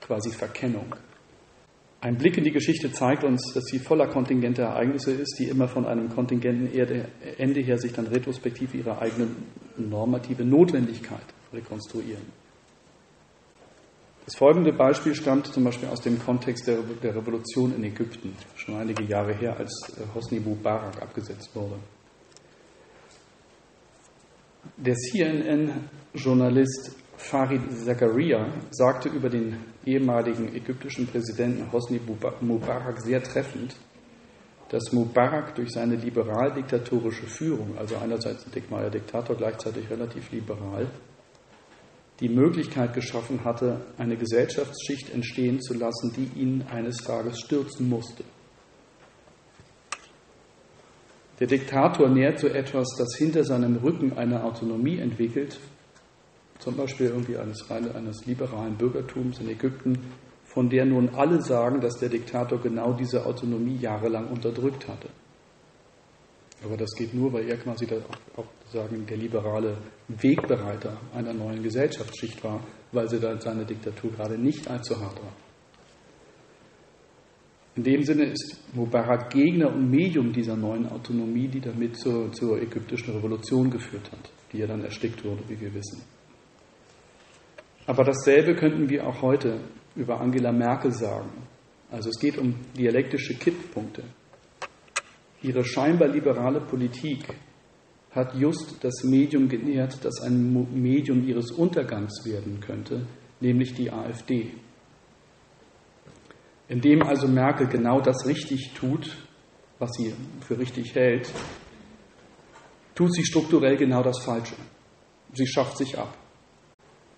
quasi 0.00 0.30
Verkennung. 0.30 0.94
Ein 2.00 2.16
Blick 2.16 2.37
in 2.37 2.44
die 2.44 2.52
Geschichte 2.52 2.92
zeigt 2.92 3.25
uns, 3.25 3.52
dass 3.54 3.64
sie 3.64 3.78
voller 3.78 4.09
kontingenter 4.09 4.64
Ereignisse 4.64 5.12
ist, 5.12 5.38
die 5.38 5.49
immer 5.49 5.68
von 5.68 5.87
einem 5.87 6.11
kontingenten 6.11 6.68
Ende 7.38 7.61
her 7.61 7.78
sich 7.78 7.92
dann 7.92 8.06
retrospektiv 8.06 8.75
ihre 8.75 8.99
eigene 8.99 9.28
normative 9.76 10.45
Notwendigkeit 10.45 11.25
rekonstruieren. 11.52 12.45
Das 14.25 14.37
folgende 14.37 14.73
Beispiel 14.73 15.14
stammt 15.14 15.49
zum 15.49 15.64
Beispiel 15.64 15.90
aus 15.90 16.00
dem 16.00 16.19
Kontext 16.19 16.66
der, 16.66 16.78
der 17.02 17.14
Revolution 17.14 17.76
in 17.76 17.85
Ägypten, 17.85 18.35
schon 18.57 18.76
einige 18.76 19.04
Jahre 19.04 19.35
her, 19.35 19.54
als 19.59 19.99
äh, 19.99 20.07
Hosni 20.14 20.40
Mubarak 20.40 21.02
abgesetzt 21.02 21.54
wurde. 21.54 21.78
Der 24.78 24.95
CNN-Journalist 24.95 26.97
Farid 27.19 27.71
Zakaria 27.71 28.50
sagte 28.71 29.11
über 29.11 29.28
den 29.28 29.59
ehemaligen 29.85 30.54
ägyptischen 30.54 31.07
Präsidenten 31.07 31.71
Hosni 31.71 32.00
Mubarak 32.40 33.02
sehr 33.02 33.23
treffend, 33.23 33.76
dass 34.75 34.93
Mubarak 34.93 35.54
durch 35.54 35.71
seine 35.71 35.95
liberal-diktatorische 35.95 37.26
Führung, 37.26 37.78
also 37.78 37.97
einerseits 37.97 38.45
ein 38.45 38.50
Dickmeier 38.50 38.90
Diktator, 38.90 39.37
gleichzeitig 39.37 39.88
relativ 39.88 40.33
liberal, 40.33 40.88
die 42.19 42.28
Möglichkeit 42.28 42.93
geschaffen 42.93 43.45
hatte, 43.45 43.83
eine 43.99 44.16
Gesellschaftsschicht 44.16 45.14
entstehen 45.14 45.62
zu 45.62 45.75
lassen, 45.75 46.12
die 46.16 46.40
ihn 46.40 46.64
eines 46.73 46.97
Tages 46.97 47.38
stürzen 47.38 47.88
musste. 47.88 48.25
Der 51.38 51.47
Diktator 51.47 52.09
nährt 52.09 52.40
so 52.40 52.49
etwas, 52.49 52.97
das 52.99 53.14
hinter 53.16 53.45
seinem 53.45 53.76
Rücken 53.76 54.14
eine 54.19 54.43
Autonomie 54.43 54.99
entwickelt, 54.99 55.61
zum 56.59 56.76
Beispiel 56.76 57.11
irgendwie 57.11 57.37
eines, 57.37 57.71
eines 57.71 58.26
liberalen 58.26 58.76
Bürgertums 58.76 59.38
in 59.38 59.50
Ägypten, 59.50 60.00
von 60.54 60.70
der 60.70 60.84
nun 60.84 61.08
alle 61.16 61.42
sagen, 61.42 61.80
dass 61.80 61.99
der 61.99 62.08
Diktator 62.08 62.61
genau 62.61 62.92
diese 62.92 63.26
Autonomie 63.26 63.76
jahrelang 63.76 64.28
unterdrückt 64.28 64.87
hatte. 64.87 65.08
Aber 66.64 66.76
das 66.76 66.94
geht 66.96 67.12
nur, 67.12 67.32
weil 67.32 67.49
er 67.49 67.56
quasi 67.56 67.87
der, 67.87 67.99
auch 68.37 68.46
sagen, 68.73 69.04
der 69.04 69.16
liberale 69.16 69.76
Wegbereiter 70.08 70.96
einer 71.12 71.34
neuen 71.34 71.62
Gesellschaftsschicht 71.62 72.42
war, 72.44 72.61
weil 72.92 73.08
sie 73.08 73.18
dann 73.18 73.40
seine 73.40 73.66
Diktatur 73.66 74.12
gerade 74.12 74.38
nicht 74.38 74.70
allzu 74.70 74.99
hart 74.99 75.20
war. 75.20 75.32
In 77.76 77.82
dem 77.82 78.04
Sinne 78.04 78.26
ist 78.26 78.62
Mubarak 78.73 79.30
Gegner 79.30 79.75
und 79.75 79.90
Medium 79.90 80.32
dieser 80.32 80.56
neuen 80.56 80.88
Autonomie, 80.88 81.49
die 81.49 81.61
damit 81.61 81.96
zur, 81.96 82.30
zur 82.30 82.62
ägyptischen 82.62 83.16
Revolution 83.16 83.68
geführt 83.68 84.12
hat, 84.12 84.30
die 84.52 84.58
ja 84.58 84.68
dann 84.68 84.84
erstickt 84.84 85.25
wurde, 85.25 85.42
wie 85.49 85.61
wir 85.61 85.75
wissen. 85.75 86.00
Aber 87.87 88.04
dasselbe 88.04 88.54
könnten 88.54 88.88
wir 88.88 89.04
auch 89.04 89.20
heute 89.20 89.58
über 89.96 90.20
Angela 90.20 90.52
Merkel 90.52 90.92
sagen. 90.92 91.46
Also 91.90 92.10
es 92.10 92.18
geht 92.18 92.38
um 92.38 92.54
dialektische 92.76 93.34
Kipppunkte. 93.34 94.02
Ihre 95.42 95.64
scheinbar 95.64 96.08
liberale 96.08 96.60
Politik 96.60 97.24
hat 98.10 98.34
just 98.34 98.82
das 98.82 99.04
Medium 99.04 99.48
genährt, 99.48 100.04
das 100.04 100.22
ein 100.22 100.52
Medium 100.72 101.26
ihres 101.26 101.50
Untergangs 101.50 102.24
werden 102.24 102.60
könnte, 102.60 103.06
nämlich 103.40 103.74
die 103.74 103.90
AfD. 103.90 104.52
Indem 106.68 107.02
also 107.02 107.28
Merkel 107.28 107.66
genau 107.66 108.00
das 108.00 108.26
richtig 108.26 108.72
tut, 108.74 109.16
was 109.78 109.90
sie 109.92 110.14
für 110.40 110.58
richtig 110.58 110.94
hält, 110.94 111.30
tut 112.94 113.12
sie 113.12 113.24
strukturell 113.24 113.76
genau 113.76 114.02
das 114.02 114.22
Falsche. 114.24 114.54
Sie 115.34 115.46
schafft 115.46 115.76
sich 115.76 115.98
ab. 115.98 116.16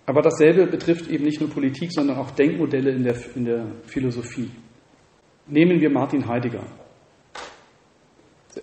Aber 0.07 0.21
dasselbe 0.21 0.65
betrifft 0.67 1.09
eben 1.09 1.25
nicht 1.25 1.41
nur 1.41 1.49
Politik, 1.49 1.91
sondern 1.91 2.17
auch 2.17 2.31
Denkmodelle 2.31 2.91
in 2.91 3.03
der, 3.03 3.15
in 3.35 3.43
der 3.43 3.65
Philosophie. 3.85 4.49
Nehmen 5.47 5.81
wir 5.81 5.89
Martin 5.89 6.25
Heidegger. 6.25 6.65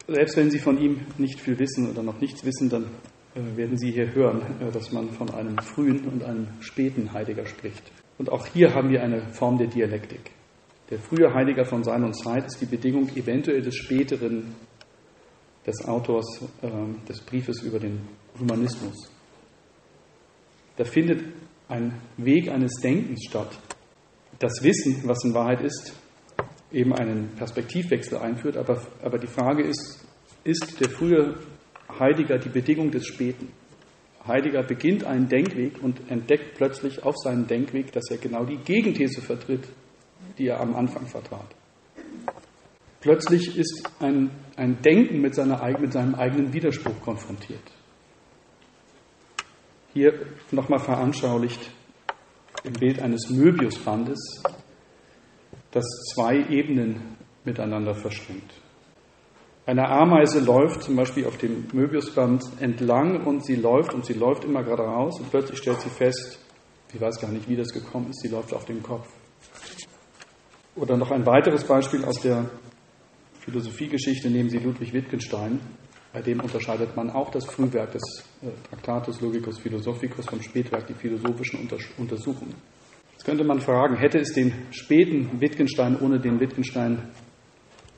Selbst 0.09 0.39
wenn 0.39 0.51
Sie 0.51 0.59
von 0.59 0.81
ihm 0.81 1.03
nicht 1.19 1.39
viel 1.39 1.59
wissen 1.59 1.91
oder 1.91 2.03
noch 2.03 2.19
nichts 2.19 2.47
wissen, 2.47 2.71
dann 2.71 2.85
äh, 3.35 3.57
werden 3.59 3.77
Sie 3.77 3.91
hier 3.91 4.15
hören, 4.15 4.41
äh, 4.59 4.73
dass 4.73 4.91
man 4.91 5.11
von 5.11 5.31
einem 5.35 5.59
frühen 5.59 6.09
und 6.09 6.25
einem 6.25 6.49
späten 6.61 7.13
Heidegger 7.13 7.45
spricht. 7.45 7.93
Und 8.17 8.33
auch 8.33 8.47
hier 8.47 8.75
haben 8.75 8.89
wir 8.89 9.03
eine 9.03 9.29
Form 9.29 9.59
der 9.59 9.67
Dialektik. 9.67 10.31
Der 10.89 10.99
frühe 10.99 11.33
Heidegger 11.35 11.67
von 11.67 11.85
Sein 11.85 12.05
und 12.05 12.15
Zeit 12.15 12.47
ist 12.47 12.61
die 12.63 12.67
Bedingung 12.67 13.09
eventuell 13.15 13.61
des 13.61 13.77
späteren, 13.77 14.55
des 15.67 15.85
Autors 15.87 16.43
äh, 16.63 16.69
des 17.07 17.21
Briefes 17.21 17.63
über 17.63 17.79
den 17.79 18.01
Humanismus. 18.41 19.14
Da 20.77 20.85
findet 20.85 21.25
ein 21.69 22.01
Weg 22.17 22.51
eines 22.51 22.81
Denkens 22.81 23.25
statt. 23.29 23.59
Das 24.39 24.63
Wissen, 24.63 25.03
was 25.05 25.25
in 25.25 25.35
Wahrheit 25.35 25.63
ist, 25.63 25.95
eben 26.73 26.93
einen 26.93 27.29
Perspektivwechsel 27.37 28.19
einführt. 28.19 28.57
Aber, 28.57 28.81
aber 29.03 29.19
die 29.19 29.29
Frage 29.29 29.63
ist, 29.63 30.05
ist 30.43 30.81
der 30.81 30.91
frühe 30.91 31.39
Heidegger 31.99 32.39
die 32.39 32.49
Bedingung 32.49 32.91
des 32.91 33.07
Späten? 33.07 33.49
Heidegger 34.27 34.63
beginnt 34.63 35.05
einen 35.05 35.29
Denkweg 35.29 35.83
und 35.83 36.11
entdeckt 36.11 36.55
plötzlich 36.57 37.03
auf 37.03 37.15
seinem 37.17 37.47
Denkweg, 37.47 37.93
dass 37.93 38.11
er 38.11 38.17
genau 38.17 38.45
die 38.45 38.57
Gegenthese 38.57 39.21
vertritt, 39.21 39.69
die 40.39 40.49
er 40.49 40.61
am 40.61 40.75
Anfang 40.75 41.07
vertrat. 41.07 41.55
Plötzlich 43.01 43.59
ist 43.59 43.87
ein, 44.01 44.31
ein 44.57 44.81
Denken 44.81 45.21
mit, 45.21 45.35
seiner, 45.35 45.63
mit 45.79 45.93
seinem 45.93 46.15
eigenen 46.15 46.55
Widerspruch 46.55 46.99
konfrontiert. 47.03 47.61
Hier 49.95 50.13
nochmal 50.51 50.81
veranschaulicht 50.81 51.71
im 52.65 52.73
Bild 52.73 53.01
eines 53.01 53.31
Möbiusbandes, 53.31 54.43
das 55.71 55.85
zwei 56.13 56.37
Ebenen 56.49 57.17
miteinander 57.45 57.95
verschränkt. 57.95 58.53
Eine 59.67 59.89
Ameise 59.89 60.41
läuft 60.41 60.83
zum 60.83 60.97
Beispiel 60.97 61.27
auf 61.27 61.39
dem 61.39 61.69
Möbiusband 61.73 62.43
entlang 62.61 63.25
und 63.25 63.47
sie 63.47 63.55
läuft 63.55 63.95
und 63.95 64.05
sie 64.05 64.15
läuft 64.15 64.45
immer 64.45 64.65
gerade 64.65 64.83
raus 64.83 65.21
und 65.21 65.31
plötzlich 65.31 65.59
stellt 65.59 65.81
sie 65.81 65.91
fest, 65.91 66.41
ich 66.93 67.01
weiß 67.01 67.21
gar 67.21 67.31
nicht, 67.31 67.49
wie 67.49 67.57
das 67.57 67.73
gekommen 67.73 68.11
ist, 68.11 68.21
sie 68.21 68.29
läuft 68.29 68.53
auf 68.53 68.65
dem 68.65 68.83
Kopf. 68.83 69.09
Oder 70.75 70.97
noch 70.97 71.13
ein 71.13 71.25
weiteres 71.25 71.65
Beispiel 71.65 72.05
aus 72.05 72.21
der 72.21 72.51
Philosophiegeschichte, 73.41 74.29
nehmen 74.29 74.51
Sie 74.51 74.59
Ludwig 74.59 74.93
Wittgenstein. 74.93 75.61
Bei 76.15 76.23
dem 76.23 76.39
unterscheidet 76.39 76.95
man 76.95 77.11
auch 77.11 77.29
das 77.33 77.45
Frühwerk 77.45 77.91
des 77.91 78.03
äh, 78.41 78.47
Traktatus 78.71 79.21
Logicus 79.21 79.59
Philosophicus 79.59 80.27
vom 80.27 80.41
Spätwerk 80.41 80.87
die 80.87 80.95
philosophischen 80.95 81.69
Untersuchungen. 81.99 82.55
Jetzt 83.11 83.25
könnte 83.25 83.43
man 83.43 83.61
fragen, 83.61 83.97
hätte 83.97 84.21
es 84.21 84.33
den 84.33 84.53
späten 84.71 85.41
Wittgenstein 85.41 85.99
ohne 86.01 86.21
den 86.21 86.39
Wittgenstein 86.39 87.11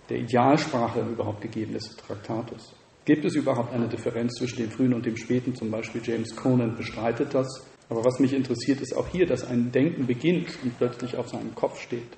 der 0.08 0.20
Idealsprache 0.20 1.00
überhaupt 1.00 1.42
gegeben 1.42 1.74
des 1.74 1.94
Traktatus? 1.94 2.74
Gibt 3.04 3.26
es 3.26 3.34
überhaupt 3.34 3.74
eine 3.74 3.86
Differenz 3.86 4.32
zwischen 4.38 4.62
dem 4.62 4.70
frühen 4.70 4.94
und 4.94 5.04
dem 5.04 5.18
späten? 5.18 5.54
Zum 5.54 5.70
Beispiel 5.70 6.00
James 6.02 6.34
Conan 6.34 6.74
bestreitet 6.74 7.34
das. 7.34 7.66
Aber 7.90 8.02
was 8.02 8.18
mich 8.18 8.32
interessiert, 8.32 8.80
ist 8.80 8.96
auch 8.96 9.08
hier, 9.08 9.26
dass 9.26 9.44
ein 9.44 9.70
Denken 9.70 10.06
beginnt 10.06 10.58
und 10.62 10.78
plötzlich 10.78 11.18
auf 11.18 11.28
seinem 11.28 11.54
Kopf 11.54 11.82
steht. 11.82 12.16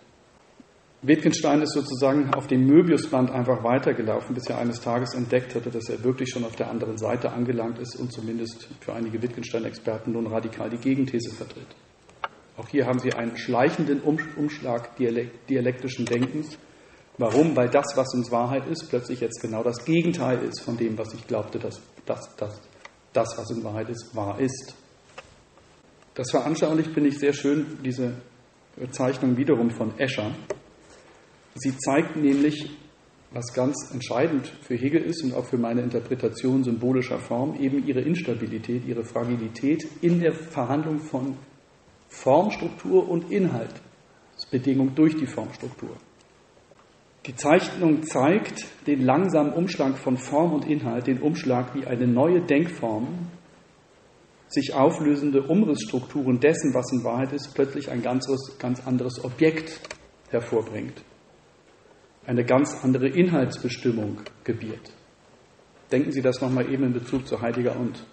Wittgenstein 1.03 1.63
ist 1.63 1.75
sozusagen 1.75 2.35
auf 2.35 2.49
dem 2.49 2.67
Möbiusband 2.67 3.31
einfach 3.31 3.63
weitergelaufen, 3.63 4.35
bis 4.35 4.47
er 4.49 4.59
eines 4.59 4.81
Tages 4.81 5.15
entdeckt 5.15 5.55
hatte, 5.55 5.71
dass 5.71 5.89
er 5.89 6.03
wirklich 6.03 6.31
schon 6.31 6.45
auf 6.45 6.57
der 6.57 6.71
anderen 6.71 6.99
Seite 6.99 7.31
angelangt 7.31 7.79
ist 7.79 7.95
und 7.97 8.13
zumindest 8.13 8.69
für 8.81 8.95
einige 8.95 9.23
Wittgenstein-Experten 9.23 10.13
nun 10.13 10.27
radikal 10.27 10.71
die 10.71 10.79
Gegenthese 10.79 11.35
vertritt. 11.35 11.69
Auch 12.57 12.69
hier 12.69 12.87
haben 12.87 12.99
Sie 12.99 13.13
einen 13.13 13.37
schleichenden 13.37 14.01
Umschlag 14.01 14.97
dialektischen 14.97 16.05
Denkens, 16.05 16.59
Warum? 17.19 17.57
Weil 17.57 17.69
das, 17.69 17.97
was 17.97 18.15
uns 18.15 18.31
Wahrheit 18.31 18.69
ist, 18.69 18.89
plötzlich 18.89 19.21
jetzt 19.21 19.43
genau 19.43 19.65
das 19.65 19.85
Gegenteil 19.85 20.39
ist 20.45 20.61
von 20.61 20.77
dem, 20.77 20.97
was 20.97 21.13
ich 21.15 21.27
glaubte, 21.27 21.59
dass 21.59 21.83
das, 22.07 22.35
das, 22.37 22.61
das 23.13 23.37
was 23.37 23.51
in 23.51 23.65
Wahrheit 23.65 23.91
ist, 23.91 24.15
wahr 24.15 24.39
ist. 24.39 24.75
Das 26.15 26.31
veranschaulicht 26.31 26.93
finde 26.93 27.09
ich 27.09 27.19
sehr 27.19 27.33
schön 27.33 27.79
diese 27.85 28.15
Zeichnung 28.93 29.37
wiederum 29.37 29.71
von 29.71 29.99
Escher. 29.99 30.31
Sie 31.59 31.77
zeigt 31.77 32.17
nämlich, 32.17 32.71
was 33.33 33.53
ganz 33.53 33.91
entscheidend 33.93 34.47
für 34.63 34.75
Hegel 34.75 35.03
ist 35.03 35.23
und 35.25 35.35
auch 35.35 35.45
für 35.45 35.59
meine 35.59 35.83
Interpretation 35.83 36.63
symbolischer 36.65 37.19
Form, 37.19 37.61
eben 37.61 37.87
ihre 37.87 38.01
Instabilität, 38.01 38.87
ihre 38.87 39.05
Fragilität 39.05 39.87
in 40.01 40.21
der 40.21 40.33
Verhandlung 40.33 41.01
von 41.01 41.37
Formstruktur 42.09 43.09
und 43.09 43.31
Inhalt. 43.31 43.73
Das 44.35 44.45
ist 44.45 44.51
Bedingung 44.51 44.95
durch 44.95 45.17
die 45.17 45.27
Formstruktur. 45.27 45.97
Die 47.27 47.35
Zeichnung 47.35 48.05
zeigt 48.05 48.65
den 48.87 49.03
langsamen 49.03 49.53
Umschlag 49.53 49.99
von 49.99 50.17
Form 50.17 50.55
und 50.55 50.67
Inhalt, 50.67 51.09
den 51.09 51.21
Umschlag 51.21 51.75
wie 51.75 51.85
eine 51.85 52.07
neue 52.07 52.41
Denkform, 52.41 53.29
sich 54.47 54.73
auflösende 54.73 55.43
Umrissstrukturen 55.43 56.41
dessen, 56.41 56.73
was 56.73 56.91
in 56.93 57.05
Wahrheit 57.05 57.33
ist, 57.35 57.53
plötzlich 57.55 57.91
ein 57.91 58.01
ganz 58.01 58.27
anderes 58.87 59.23
Objekt 59.23 59.81
hervorbringt. 60.31 61.03
Eine 62.29 62.45
ganz 62.45 62.85
andere 62.85 63.09
Inhaltsbestimmung 63.09 64.21
gebiert. 64.45 64.93
Denken 65.91 66.13
Sie 66.13 66.21
das 66.21 66.43
nochmal 66.43 66.71
eben 66.71 66.85
in 66.85 66.93
Bezug 66.93 67.27
zu 67.27 67.41
Heidegger 67.41 67.75
und, 67.81 68.05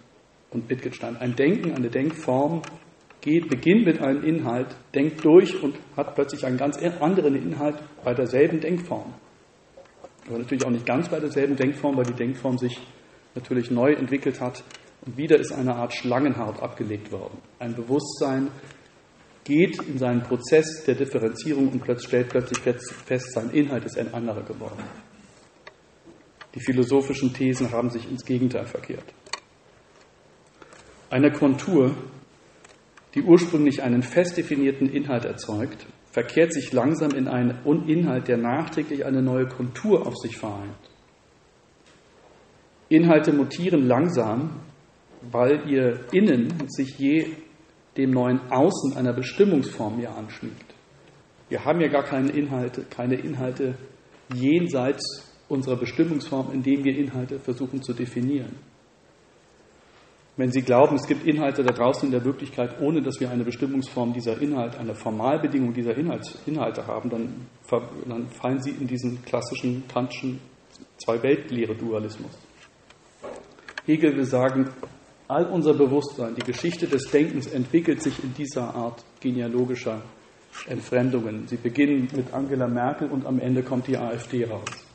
und 0.51 0.69
Wittgenstein. 0.69 1.17
Ein 1.17 1.35
Denken, 1.35 1.73
eine 1.73 1.89
Denkform 1.89 2.61
geht, 3.19 3.49
beginnt 3.49 3.85
mit 3.85 4.01
einem 4.01 4.23
Inhalt, 4.23 4.73
denkt 4.93 5.25
durch 5.25 5.61
und 5.61 5.75
hat 5.97 6.15
plötzlich 6.15 6.45
einen 6.45 6.55
ganz 6.55 6.77
anderen 6.77 7.35
Inhalt 7.35 7.75
bei 8.05 8.13
derselben 8.13 8.61
Denkform. 8.61 9.13
Aber 10.29 10.37
natürlich 10.37 10.65
auch 10.65 10.71
nicht 10.71 10.85
ganz 10.85 11.09
bei 11.09 11.19
derselben 11.19 11.57
Denkform, 11.57 11.97
weil 11.97 12.05
die 12.05 12.13
Denkform 12.13 12.57
sich 12.57 12.79
natürlich 13.35 13.69
neu 13.69 13.91
entwickelt 13.91 14.39
hat 14.39 14.63
und 15.05 15.17
wieder 15.17 15.37
ist 15.37 15.51
eine 15.51 15.75
Art 15.75 15.93
Schlangenhaut 15.93 16.63
abgelegt 16.63 17.11
worden. 17.11 17.37
Ein 17.59 17.75
Bewusstsein 17.75 18.47
geht 19.45 19.81
in 19.83 19.97
seinen 19.97 20.23
Prozess 20.23 20.83
der 20.83 20.95
Differenzierung 20.95 21.69
und 21.69 22.01
stellt 22.01 22.29
plötzlich 22.29 22.59
fest, 22.59 23.31
sein 23.31 23.51
Inhalt 23.51 23.85
ist 23.85 23.97
ein 23.97 24.13
anderer 24.13 24.43
geworden. 24.43 24.83
Die 26.53 26.59
philosophischen 26.59 27.33
Thesen 27.33 27.71
haben 27.71 27.89
sich 27.89 28.09
ins 28.09 28.25
Gegenteil 28.25 28.65
verkehrt. 28.65 29.13
Eine 31.09 31.31
Kontur 31.31 31.95
die 33.15 33.23
ursprünglich 33.23 33.81
einen 33.81 34.03
fest 34.03 34.37
definierten 34.37 34.89
Inhalt 34.89 35.23
erzeugt, 35.23 35.87
verkehrt 36.11 36.51
sich 36.53 36.73
langsam 36.73 37.11
in 37.11 37.27
einen 37.27 37.59
Inhalt, 37.87 38.27
der 38.27 38.37
nachträglich 38.37 39.05
eine 39.05 39.21
neue 39.21 39.47
Kontur 39.47 40.05
auf 40.05 40.15
sich 40.17 40.37
vereint. 40.37 40.75
Inhalte 42.89 43.31
mutieren 43.33 43.87
langsam, 43.87 44.59
weil 45.31 45.67
ihr 45.69 46.01
Innen 46.11 46.67
sich 46.67 46.99
je 46.99 47.27
dem 47.97 48.11
neuen 48.11 48.39
Außen 48.51 48.97
einer 48.97 49.13
Bestimmungsform 49.13 49.99
ja 49.99 50.13
anschmiegt. 50.13 50.73
Wir 51.49 51.63
haben 51.63 51.79
ja 51.79 51.87
gar 51.87 52.03
keine 52.03 52.29
Inhalte, 52.31 52.83
keine 52.89 53.15
Inhalte 53.15 53.75
jenseits 54.33 55.31
unserer 55.47 55.77
Bestimmungsform, 55.77 56.51
indem 56.51 56.83
wir 56.83 56.97
Inhalte 56.97 57.39
versuchen 57.39 57.81
zu 57.81 57.93
definieren. 57.93 58.55
Wenn 60.37 60.51
Sie 60.51 60.63
glauben, 60.63 60.95
es 60.95 61.07
gibt 61.07 61.25
Inhalte 61.25 61.63
da 61.63 61.71
draußen 61.71 62.07
in 62.07 62.11
der 62.11 62.25
Wirklichkeit, 62.25 62.81
ohne 62.81 63.01
dass 63.01 63.21
wir 63.21 63.29
eine 63.29 63.45
Bestimmungsform 63.45 64.11
dieser 64.11 64.41
Inhalte, 64.41 64.79
eine 64.79 64.93
Formalbedingung 64.93 65.73
dieser 65.73 65.95
Inhalts, 65.95 66.37
Inhalte 66.45 66.85
haben, 66.85 67.09
dann, 67.09 67.47
dann 68.05 68.27
fallen 68.29 68.61
Sie 68.61 68.71
in 68.71 68.85
diesen 68.85 69.23
klassischen 69.23 69.87
Kantschen 69.87 70.41
Zwei-Welt-Lehre-Dualismus. 70.97 72.37
Hegel 73.85 74.17
will 74.17 74.25
sagen, 74.25 74.69
all 75.27 75.45
unser 75.45 75.73
Bewusstsein, 75.73 76.35
die 76.35 76.45
Geschichte 76.45 76.87
des 76.87 77.09
Denkens 77.09 77.47
entwickelt 77.47 78.01
sich 78.01 78.23
in 78.23 78.33
dieser 78.33 78.75
Art 78.75 79.03
genealogischer 79.19 80.01
Entfremdungen. 80.67 81.47
Sie 81.47 81.57
beginnen 81.57 82.07
mit 82.15 82.33
Angela 82.33 82.67
Merkel 82.67 83.09
und 83.09 83.25
am 83.25 83.39
Ende 83.39 83.63
kommt 83.63 83.87
die 83.87 83.97
AfD 83.97 84.45
raus. 84.45 84.85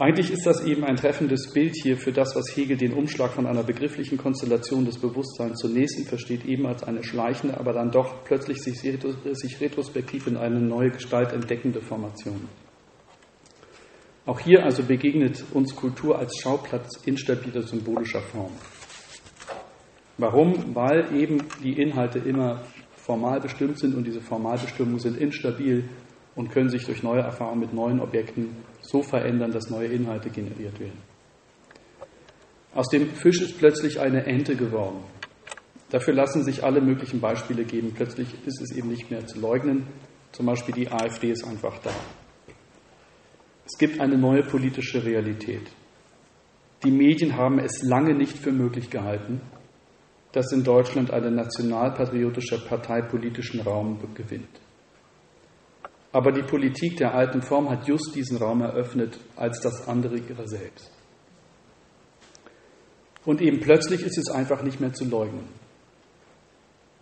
Eigentlich 0.00 0.30
ist 0.30 0.46
das 0.46 0.64
eben 0.64 0.84
ein 0.84 0.94
treffendes 0.94 1.52
Bild 1.52 1.74
hier 1.74 1.96
für 1.96 2.12
das, 2.12 2.36
was 2.36 2.56
Hegel 2.56 2.76
den 2.76 2.92
Umschlag 2.92 3.32
von 3.32 3.48
einer 3.48 3.64
begrifflichen 3.64 4.16
Konstellation 4.16 4.84
des 4.84 4.96
Bewusstseins 4.96 5.58
zum 5.58 5.72
nächsten 5.72 6.04
versteht, 6.04 6.44
eben 6.44 6.66
als 6.66 6.84
eine 6.84 7.02
schleichende, 7.02 7.58
aber 7.58 7.72
dann 7.72 7.90
doch 7.90 8.22
plötzlich 8.22 8.62
sich 8.62 9.60
retrospektiv 9.60 10.28
in 10.28 10.36
eine 10.36 10.60
neue 10.60 10.90
Gestalt 10.90 11.32
entdeckende 11.32 11.80
Formation. 11.80 12.48
Auch 14.28 14.40
hier 14.40 14.62
also 14.62 14.82
begegnet 14.82 15.42
uns 15.54 15.74
Kultur 15.74 16.18
als 16.18 16.38
Schauplatz 16.42 17.00
instabiler 17.06 17.62
symbolischer 17.62 18.20
Form. 18.20 18.52
Warum? 20.18 20.74
Weil 20.74 21.16
eben 21.16 21.38
die 21.64 21.80
Inhalte 21.80 22.18
immer 22.18 22.60
formal 22.94 23.40
bestimmt 23.40 23.78
sind 23.78 23.94
und 23.94 24.06
diese 24.06 24.20
Formalbestimmungen 24.20 24.98
sind 24.98 25.16
instabil 25.16 25.88
und 26.36 26.50
können 26.50 26.68
sich 26.68 26.84
durch 26.84 27.02
neue 27.02 27.22
Erfahrungen 27.22 27.60
mit 27.60 27.72
neuen 27.72 28.00
Objekten 28.00 28.54
so 28.82 29.00
verändern, 29.02 29.50
dass 29.50 29.70
neue 29.70 29.88
Inhalte 29.88 30.28
generiert 30.28 30.78
werden. 30.78 30.98
Aus 32.74 32.90
dem 32.90 33.08
Fisch 33.08 33.40
ist 33.40 33.56
plötzlich 33.56 33.98
eine 33.98 34.26
Ente 34.26 34.56
geworden. 34.56 35.04
Dafür 35.88 36.12
lassen 36.12 36.44
sich 36.44 36.62
alle 36.62 36.82
möglichen 36.82 37.20
Beispiele 37.22 37.64
geben. 37.64 37.94
Plötzlich 37.94 38.28
ist 38.44 38.60
es 38.60 38.76
eben 38.76 38.90
nicht 38.90 39.10
mehr 39.10 39.26
zu 39.26 39.40
leugnen. 39.40 39.86
Zum 40.32 40.44
Beispiel 40.44 40.74
die 40.74 40.92
AfD 40.92 41.30
ist 41.30 41.44
einfach 41.46 41.78
da. 41.78 41.92
Es 43.70 43.76
gibt 43.76 44.00
eine 44.00 44.16
neue 44.16 44.42
politische 44.42 45.04
Realität. 45.04 45.70
Die 46.84 46.90
Medien 46.90 47.36
haben 47.36 47.58
es 47.58 47.82
lange 47.82 48.14
nicht 48.14 48.38
für 48.38 48.50
möglich 48.50 48.88
gehalten, 48.88 49.42
dass 50.32 50.52
in 50.52 50.64
Deutschland 50.64 51.10
eine 51.10 51.30
nationalpatriotische 51.30 52.64
Partei 52.64 53.02
politischen 53.02 53.60
Raum 53.60 53.98
gewinnt. 54.14 54.48
Aber 56.12 56.32
die 56.32 56.44
Politik 56.44 56.96
der 56.96 57.14
alten 57.14 57.42
Form 57.42 57.68
hat 57.68 57.86
just 57.86 58.14
diesen 58.14 58.38
Raum 58.38 58.62
eröffnet 58.62 59.20
als 59.36 59.60
das 59.60 59.86
andere 59.86 60.16
ihrer 60.16 60.48
selbst. 60.48 60.90
Und 63.26 63.42
eben 63.42 63.60
plötzlich 63.60 64.00
ist 64.02 64.16
es 64.16 64.30
einfach 64.30 64.62
nicht 64.62 64.80
mehr 64.80 64.94
zu 64.94 65.04
leugnen. 65.04 65.46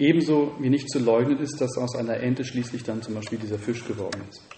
Ebenso 0.00 0.56
wie 0.58 0.70
nicht 0.70 0.90
zu 0.90 0.98
leugnen 0.98 1.38
ist, 1.38 1.60
dass 1.60 1.78
aus 1.78 1.94
einer 1.94 2.16
Ente 2.16 2.44
schließlich 2.44 2.82
dann 2.82 3.02
zum 3.02 3.14
Beispiel 3.14 3.38
dieser 3.38 3.58
Fisch 3.58 3.84
geworden 3.84 4.22
ist. 4.28 4.55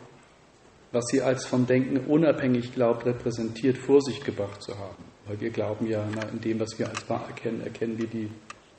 was 0.92 1.06
sie 1.06 1.22
als 1.22 1.46
vom 1.46 1.66
Denken 1.66 1.98
unabhängig 1.98 2.74
glaubt, 2.74 3.06
repräsentiert, 3.06 3.78
vor 3.78 4.00
sich 4.00 4.20
gebracht 4.22 4.62
zu 4.62 4.76
haben. 4.76 5.04
Weil 5.26 5.40
wir 5.40 5.50
glauben 5.50 5.86
ja, 5.86 6.04
in 6.32 6.40
dem, 6.40 6.58
was 6.58 6.78
wir 6.78 6.88
als 6.88 7.08
wahr 7.08 7.26
erkennen, 7.28 7.60
erkennen 7.60 7.96
wir 7.98 8.08
die 8.08 8.28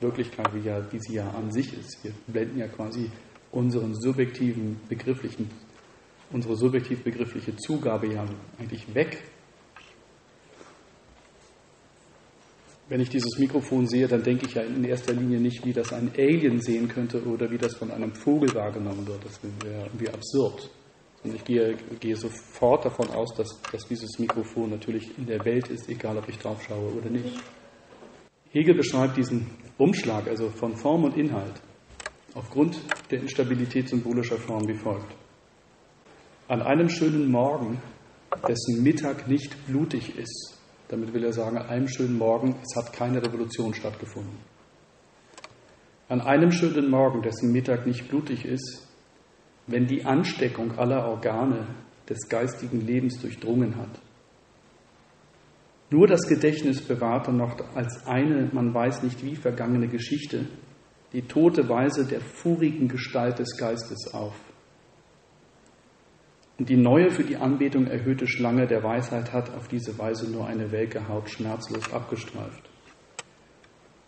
Wirklichkeit, 0.00 0.52
wie, 0.54 0.66
ja, 0.66 0.92
wie 0.92 0.98
sie 0.98 1.14
ja 1.14 1.30
an 1.30 1.50
sich 1.50 1.72
ist. 1.72 2.04
Wir 2.04 2.12
blenden 2.26 2.58
ja 2.58 2.68
quasi 2.68 3.10
unseren 3.50 3.94
subjektiven 3.94 4.80
begrifflichen, 4.88 5.48
unsere 6.30 6.56
subjektiv 6.56 7.02
begriffliche 7.02 7.56
Zugabe 7.56 8.12
ja 8.12 8.26
eigentlich 8.58 8.94
weg. 8.94 9.22
Wenn 12.88 13.00
ich 13.00 13.08
dieses 13.08 13.38
Mikrofon 13.38 13.86
sehe, 13.86 14.06
dann 14.06 14.22
denke 14.22 14.46
ich 14.46 14.54
ja 14.54 14.62
in 14.62 14.84
erster 14.84 15.14
Linie 15.14 15.40
nicht, 15.40 15.64
wie 15.64 15.72
das 15.72 15.94
ein 15.94 16.10
Alien 16.18 16.60
sehen 16.60 16.88
könnte 16.88 17.24
oder 17.24 17.50
wie 17.50 17.56
das 17.56 17.74
von 17.76 17.90
einem 17.90 18.14
Vogel 18.14 18.54
wahrgenommen 18.54 19.06
wird. 19.06 19.24
Das 19.24 19.40
wäre 19.64 19.84
irgendwie 19.86 20.10
absurd. 20.10 20.68
Und 21.24 21.36
ich 21.36 21.44
gehe, 21.44 21.76
gehe 22.00 22.16
sofort 22.16 22.84
davon 22.84 23.08
aus, 23.10 23.32
dass, 23.34 23.60
dass 23.70 23.86
dieses 23.86 24.18
Mikrofon 24.18 24.70
natürlich 24.70 25.16
in 25.16 25.26
der 25.26 25.44
Welt 25.44 25.68
ist, 25.68 25.88
egal 25.88 26.16
ob 26.18 26.28
ich 26.28 26.38
drauf 26.38 26.62
schaue 26.62 26.92
oder 26.92 27.10
nicht. 27.10 27.38
Hegel 28.50 28.74
beschreibt 28.74 29.16
diesen 29.16 29.46
Umschlag, 29.78 30.26
also 30.26 30.50
von 30.50 30.76
Form 30.76 31.04
und 31.04 31.16
Inhalt, 31.16 31.62
aufgrund 32.34 32.80
der 33.10 33.20
Instabilität 33.20 33.88
symbolischer 33.88 34.36
Form 34.36 34.66
wie 34.66 34.74
folgt. 34.74 35.14
An 36.48 36.60
einem 36.60 36.88
schönen 36.88 37.30
Morgen, 37.30 37.80
dessen 38.46 38.82
Mittag 38.82 39.28
nicht 39.28 39.66
blutig 39.66 40.18
ist, 40.18 40.58
damit 40.88 41.14
will 41.14 41.24
er 41.24 41.32
sagen, 41.32 41.56
an 41.56 41.66
einem 41.66 41.88
schönen 41.88 42.18
Morgen, 42.18 42.56
es 42.62 42.76
hat 42.76 42.92
keine 42.92 43.22
Revolution 43.22 43.72
stattgefunden. 43.72 44.36
An 46.08 46.20
einem 46.20 46.50
schönen 46.50 46.90
Morgen, 46.90 47.22
dessen 47.22 47.52
Mittag 47.52 47.86
nicht 47.86 48.08
blutig 48.08 48.44
ist, 48.44 48.86
wenn 49.66 49.86
die 49.86 50.04
Ansteckung 50.04 50.78
aller 50.78 51.06
Organe 51.08 51.66
des 52.08 52.28
geistigen 52.28 52.80
Lebens 52.80 53.20
durchdrungen 53.20 53.76
hat. 53.76 54.00
Nur 55.90 56.06
das 56.06 56.26
Gedächtnis 56.26 56.80
bewahrte 56.80 57.32
noch 57.32 57.56
als 57.74 58.06
eine, 58.06 58.48
man 58.52 58.72
weiß 58.72 59.02
nicht 59.02 59.24
wie 59.24 59.36
vergangene 59.36 59.88
Geschichte, 59.88 60.46
die 61.12 61.22
tote 61.22 61.68
Weise 61.68 62.06
der 62.06 62.20
furigen 62.20 62.88
Gestalt 62.88 63.38
des 63.38 63.56
Geistes 63.58 64.14
auf. 64.14 64.34
Und 66.58 66.68
die 66.68 66.76
neue 66.76 67.10
für 67.10 67.24
die 67.24 67.36
Anbetung 67.36 67.86
erhöhte 67.86 68.26
Schlange 68.26 68.66
der 68.66 68.82
Weisheit 68.82 69.32
hat 69.32 69.54
auf 69.54 69.68
diese 69.68 69.98
Weise 69.98 70.30
nur 70.30 70.46
eine 70.46 70.70
welke 70.70 71.08
Haut 71.08 71.28
schmerzlos 71.28 71.92
abgestreift. 71.92 72.70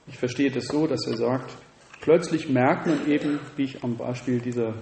Ich 0.06 0.18
verstehe 0.18 0.50
das 0.50 0.66
so, 0.66 0.86
dass 0.86 1.06
er 1.06 1.16
sagt, 1.16 1.56
plötzlich 2.00 2.48
merkt 2.48 2.86
man 2.86 3.06
eben, 3.08 3.40
wie 3.56 3.64
ich 3.64 3.82
am 3.82 3.96
Beispiel 3.96 4.40
dieser 4.40 4.74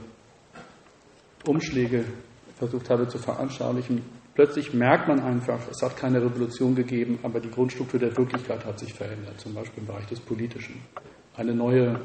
Umschläge 1.46 2.04
versucht 2.56 2.90
habe 2.90 3.08
zu 3.08 3.18
veranschaulichen. 3.18 4.02
Plötzlich 4.34 4.72
merkt 4.72 5.08
man 5.08 5.20
einfach, 5.20 5.60
es 5.68 5.82
hat 5.82 5.96
keine 5.96 6.22
Revolution 6.22 6.74
gegeben, 6.74 7.18
aber 7.22 7.40
die 7.40 7.50
Grundstruktur 7.50 8.00
der 8.00 8.16
Wirklichkeit 8.16 8.64
hat 8.64 8.78
sich 8.78 8.94
verändert, 8.94 9.40
zum 9.40 9.52
Beispiel 9.54 9.80
im 9.80 9.86
Bereich 9.86 10.06
des 10.06 10.20
Politischen. 10.20 10.80
Eine 11.36 11.54
neue, 11.54 12.00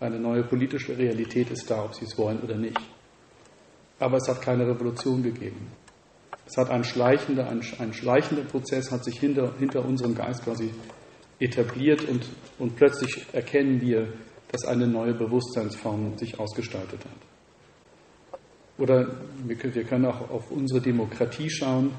eine 0.00 0.20
neue 0.20 0.44
politische 0.44 0.96
Realität 0.96 1.50
ist 1.50 1.70
da, 1.70 1.84
ob 1.84 1.94
Sie 1.94 2.04
es 2.04 2.16
wollen 2.18 2.40
oder 2.40 2.56
nicht. 2.56 2.78
Aber 3.98 4.18
es 4.18 4.28
hat 4.28 4.42
keine 4.42 4.66
Revolution 4.66 5.22
gegeben. 5.22 5.68
Es 6.46 6.56
hat 6.56 6.70
ein 6.70 6.84
schleichender, 6.84 7.48
ein, 7.48 7.62
ein 7.78 7.92
schleichender 7.92 8.44
Prozess 8.44 8.92
hat 8.92 9.04
sich 9.04 9.18
hinter, 9.18 9.54
hinter 9.58 9.84
unserem 9.84 10.14
Geist 10.14 10.44
quasi 10.44 10.70
etabliert 11.40 12.06
und, 12.08 12.28
und 12.58 12.76
plötzlich 12.76 13.26
erkennen 13.32 13.80
wir, 13.80 14.12
dass 14.52 14.64
eine 14.64 14.86
neue 14.86 15.14
Bewusstseinsform 15.14 16.16
sich 16.18 16.38
ausgestaltet 16.38 17.04
hat. 17.04 17.33
Oder 18.78 19.08
wir 19.46 19.56
können 19.56 20.06
auch 20.06 20.30
auf 20.30 20.50
unsere 20.50 20.80
Demokratie 20.80 21.48
schauen. 21.48 21.90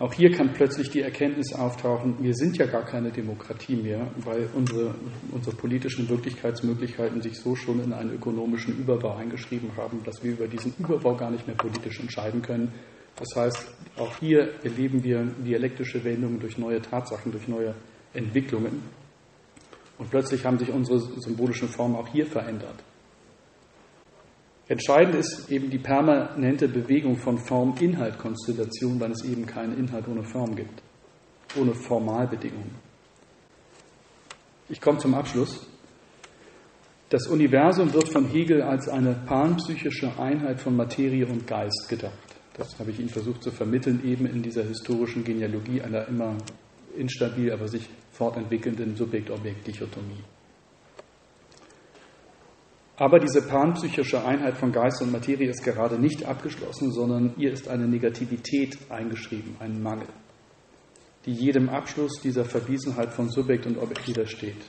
Auch 0.00 0.12
hier 0.12 0.30
kann 0.30 0.52
plötzlich 0.52 0.90
die 0.90 1.00
Erkenntnis 1.00 1.52
auftauchen, 1.52 2.16
wir 2.20 2.32
sind 2.34 2.56
ja 2.56 2.66
gar 2.66 2.84
keine 2.84 3.10
Demokratie 3.10 3.74
mehr, 3.74 4.06
weil 4.18 4.48
unsere, 4.54 4.94
unsere 5.32 5.56
politischen 5.56 6.08
Wirklichkeitsmöglichkeiten 6.08 7.20
sich 7.20 7.36
so 7.40 7.56
schon 7.56 7.82
in 7.82 7.92
einen 7.92 8.14
ökonomischen 8.14 8.78
Überbau 8.78 9.16
eingeschrieben 9.16 9.70
haben, 9.76 10.00
dass 10.04 10.22
wir 10.22 10.32
über 10.32 10.46
diesen 10.46 10.72
Überbau 10.78 11.16
gar 11.16 11.32
nicht 11.32 11.48
mehr 11.48 11.56
politisch 11.56 11.98
entscheiden 11.98 12.42
können. 12.42 12.72
Das 13.16 13.28
heißt, 13.34 13.74
auch 13.96 14.16
hier 14.18 14.50
erleben 14.62 15.02
wir 15.02 15.24
dialektische 15.44 16.04
Wendungen 16.04 16.38
durch 16.38 16.58
neue 16.58 16.80
Tatsachen, 16.80 17.32
durch 17.32 17.48
neue 17.48 17.74
Entwicklungen. 18.14 18.82
Und 19.98 20.10
plötzlich 20.10 20.44
haben 20.44 20.58
sich 20.58 20.70
unsere 20.70 21.00
symbolischen 21.00 21.68
Formen 21.68 21.96
auch 21.96 22.06
hier 22.06 22.26
verändert. 22.26 22.76
Entscheidend 24.68 25.14
ist 25.14 25.50
eben 25.50 25.70
die 25.70 25.78
permanente 25.78 26.68
Bewegung 26.68 27.16
von 27.16 27.38
Form-Inhalt-Konstellation, 27.38 29.00
weil 29.00 29.12
es 29.12 29.24
eben 29.24 29.46
keinen 29.46 29.78
Inhalt 29.78 30.06
ohne 30.08 30.22
Form 30.22 30.54
gibt, 30.54 30.82
ohne 31.58 31.74
Formalbedingungen. 31.74 32.74
Ich 34.68 34.80
komme 34.82 34.98
zum 34.98 35.14
Abschluss. 35.14 35.66
Das 37.08 37.26
Universum 37.26 37.94
wird 37.94 38.10
von 38.10 38.26
Hegel 38.26 38.60
als 38.60 38.86
eine 38.86 39.14
panpsychische 39.14 40.18
Einheit 40.18 40.60
von 40.60 40.76
Materie 40.76 41.26
und 41.26 41.46
Geist 41.46 41.86
gedacht. 41.88 42.12
Das 42.52 42.78
habe 42.78 42.90
ich 42.90 43.00
Ihnen 43.00 43.08
versucht 43.08 43.42
zu 43.42 43.50
vermitteln, 43.50 44.02
eben 44.04 44.26
in 44.26 44.42
dieser 44.42 44.64
historischen 44.64 45.24
Genealogie 45.24 45.80
einer 45.80 46.06
immer 46.08 46.36
instabil, 46.94 47.50
aber 47.50 47.68
sich 47.68 47.88
fortentwickelnden 48.12 48.96
Subjekt-Objekt-Dichotomie. 48.96 50.22
Aber 52.98 53.20
diese 53.20 53.42
panpsychische 53.42 54.24
Einheit 54.24 54.58
von 54.58 54.72
Geist 54.72 55.00
und 55.00 55.12
Materie 55.12 55.48
ist 55.48 55.62
gerade 55.62 56.00
nicht 56.00 56.24
abgeschlossen, 56.24 56.90
sondern 56.90 57.32
ihr 57.36 57.52
ist 57.52 57.68
eine 57.68 57.86
Negativität 57.86 58.76
eingeschrieben, 58.88 59.54
ein 59.60 59.80
Mangel, 59.80 60.08
die 61.24 61.32
jedem 61.32 61.68
Abschluss 61.68 62.20
dieser 62.20 62.44
Verwiesenheit 62.44 63.12
von 63.12 63.28
Subjekt 63.28 63.66
und 63.66 63.78
Objekt 63.78 64.08
widersteht. 64.08 64.68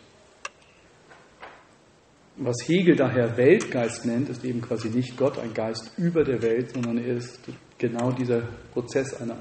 Was 2.38 2.56
Hegel 2.68 2.96
daher 2.96 3.36
Weltgeist 3.36 4.06
nennt, 4.06 4.30
ist 4.30 4.46
eben 4.46 4.62
quasi 4.62 4.90
nicht 4.90 5.18
Gott, 5.18 5.40
ein 5.40 5.54
Geist 5.54 5.92
über 5.98 6.24
der 6.24 6.42
Welt, 6.44 6.72
sondern 6.72 7.00
er 7.00 7.16
ist 7.16 7.40
genau 7.80 8.12
dieser 8.12 8.44
Prozess 8.72 9.20
einer, 9.20 9.38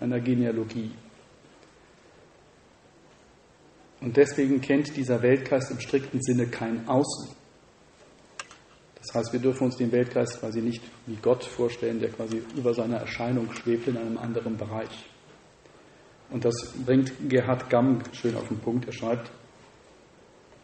einer 0.00 0.20
Genealogie. 0.20 0.92
Und 4.00 4.16
deswegen 4.16 4.60
kennt 4.60 4.96
dieser 4.96 5.20
Weltgeist 5.22 5.72
im 5.72 5.80
strikten 5.80 6.22
Sinne 6.22 6.46
kein 6.46 6.86
Außen. 6.86 7.37
Das 9.08 9.14
heißt, 9.14 9.32
wir 9.32 9.40
dürfen 9.40 9.64
uns 9.64 9.76
den 9.76 9.90
Weltgeist 9.90 10.38
quasi 10.38 10.60
nicht 10.60 10.82
wie 11.06 11.16
Gott 11.16 11.42
vorstellen, 11.42 11.98
der 11.98 12.10
quasi 12.10 12.42
über 12.54 12.74
seine 12.74 12.96
Erscheinung 12.96 13.50
schwebt 13.54 13.88
in 13.88 13.96
einem 13.96 14.18
anderen 14.18 14.58
Bereich. 14.58 15.08
Und 16.30 16.44
das 16.44 16.74
bringt 16.84 17.14
Gerhard 17.26 17.70
Gamm 17.70 18.02
schön 18.12 18.36
auf 18.36 18.48
den 18.48 18.58
Punkt. 18.58 18.84
Er 18.84 18.92
schreibt, 18.92 19.30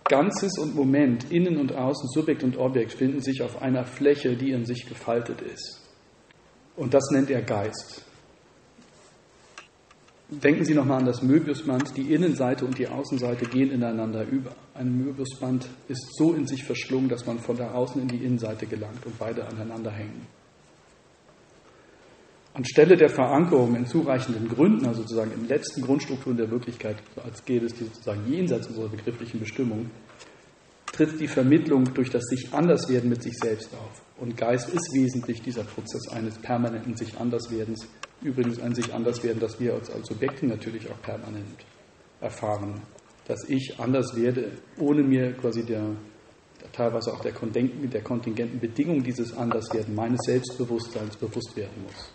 Ganzes 0.05 0.59
und 0.59 0.75
Moment, 0.75 1.33
Innen 1.33 1.57
und 1.57 1.75
Außen, 1.75 2.11
Subjekt 2.11 2.45
und 2.45 2.59
Objekt 2.59 2.93
finden 2.93 3.21
sich 3.21 3.41
auf 3.41 3.63
einer 3.63 3.87
Fläche, 3.87 4.37
die 4.37 4.51
in 4.51 4.67
sich 4.67 4.85
gefaltet 4.87 5.41
ist. 5.41 5.81
Und 6.77 6.93
das 6.93 7.11
nennt 7.13 7.31
er 7.31 7.41
Geist. 7.41 8.05
Denken 10.43 10.65
Sie 10.65 10.75
nochmal 10.75 11.01
an 11.01 11.07
das 11.07 11.23
Möbiusband. 11.23 11.97
Die 11.97 12.13
Innenseite 12.13 12.65
und 12.65 12.79
die 12.79 12.89
Außenseite 12.89 13.47
gehen 13.47 13.71
ineinander 13.71 14.27
über. 14.27 14.53
Ein 14.75 14.97
Möbiusband 14.97 15.69
ist 15.89 16.17
so 16.17 16.33
in 16.35 16.47
sich 16.47 16.65
verschlungen, 16.65 17.09
dass 17.09 17.27
man 17.27 17.39
von 17.39 17.57
der 17.57 17.75
Außen 17.75 18.01
in 18.01 18.09
die 18.09 18.25
Innenseite 18.25 18.67
gelangt 18.67 19.05
und 19.07 19.19
beide 19.19 19.47
aneinander 19.47 19.91
hängen. 19.91 20.27
Anstelle 22.55 22.97
der 22.97 23.09
Verankerung 23.09 23.75
in 23.75 23.85
zureichenden 23.85 24.49
Gründen, 24.49 24.87
also 24.87 25.03
sozusagen 25.03 25.33
in 25.33 25.49
letzten 25.49 25.83
Grundstrukturen 25.83 26.37
der 26.37 26.51
Wirklichkeit, 26.51 26.97
als 27.25 27.45
gäbe 27.45 27.67
es 27.67 27.75
die 27.75 27.85
sozusagen 27.85 28.31
jenseits 28.31 28.69
unserer 28.69 28.89
begrifflichen 28.89 29.41
Bestimmung, 29.41 29.91
tritt 30.93 31.19
die 31.19 31.27
Vermittlung 31.27 31.93
durch 31.95 32.11
das 32.11 32.23
sich 32.25 32.55
Anderswerden 32.55 33.11
mit 33.11 33.25
sich 33.25 33.35
selbst 33.43 33.75
auf. 33.75 34.03
Und 34.21 34.37
Geist 34.37 34.69
ist 34.69 34.95
wesentlich 34.95 35.43
dieser 35.43 35.65
Prozess 35.65 36.07
eines 36.13 36.39
permanenten 36.39 36.97
sich 36.97 37.19
Anderswerdens, 37.19 37.89
übrigens 38.25 38.61
ein 38.61 38.75
sich 38.75 38.93
Anderswerden, 38.93 39.41
das 39.41 39.61
wir 39.61 39.75
als, 39.75 39.91
als 39.91 40.09
Subjekte 40.09 40.47
natürlich 40.47 40.91
auch 40.91 41.01
permanent 41.03 41.65
erfahren. 42.21 42.81
Dass 43.27 43.49
ich 43.49 43.79
anders 43.79 44.17
werde, 44.17 44.53
ohne 44.79 45.03
mir 45.03 45.33
quasi 45.35 45.65
der, 45.65 45.83
teilweise 46.73 47.13
auch 47.13 47.21
der, 47.21 47.33
der 47.33 48.03
kontingenten 48.03 48.59
Bedingung 48.59 49.03
dieses 49.03 49.37
Anderswerden, 49.37 49.95
meines 49.95 50.21
Selbstbewusstseins 50.27 51.17
bewusst 51.17 51.57
werden 51.57 51.85
muss. 51.85 52.13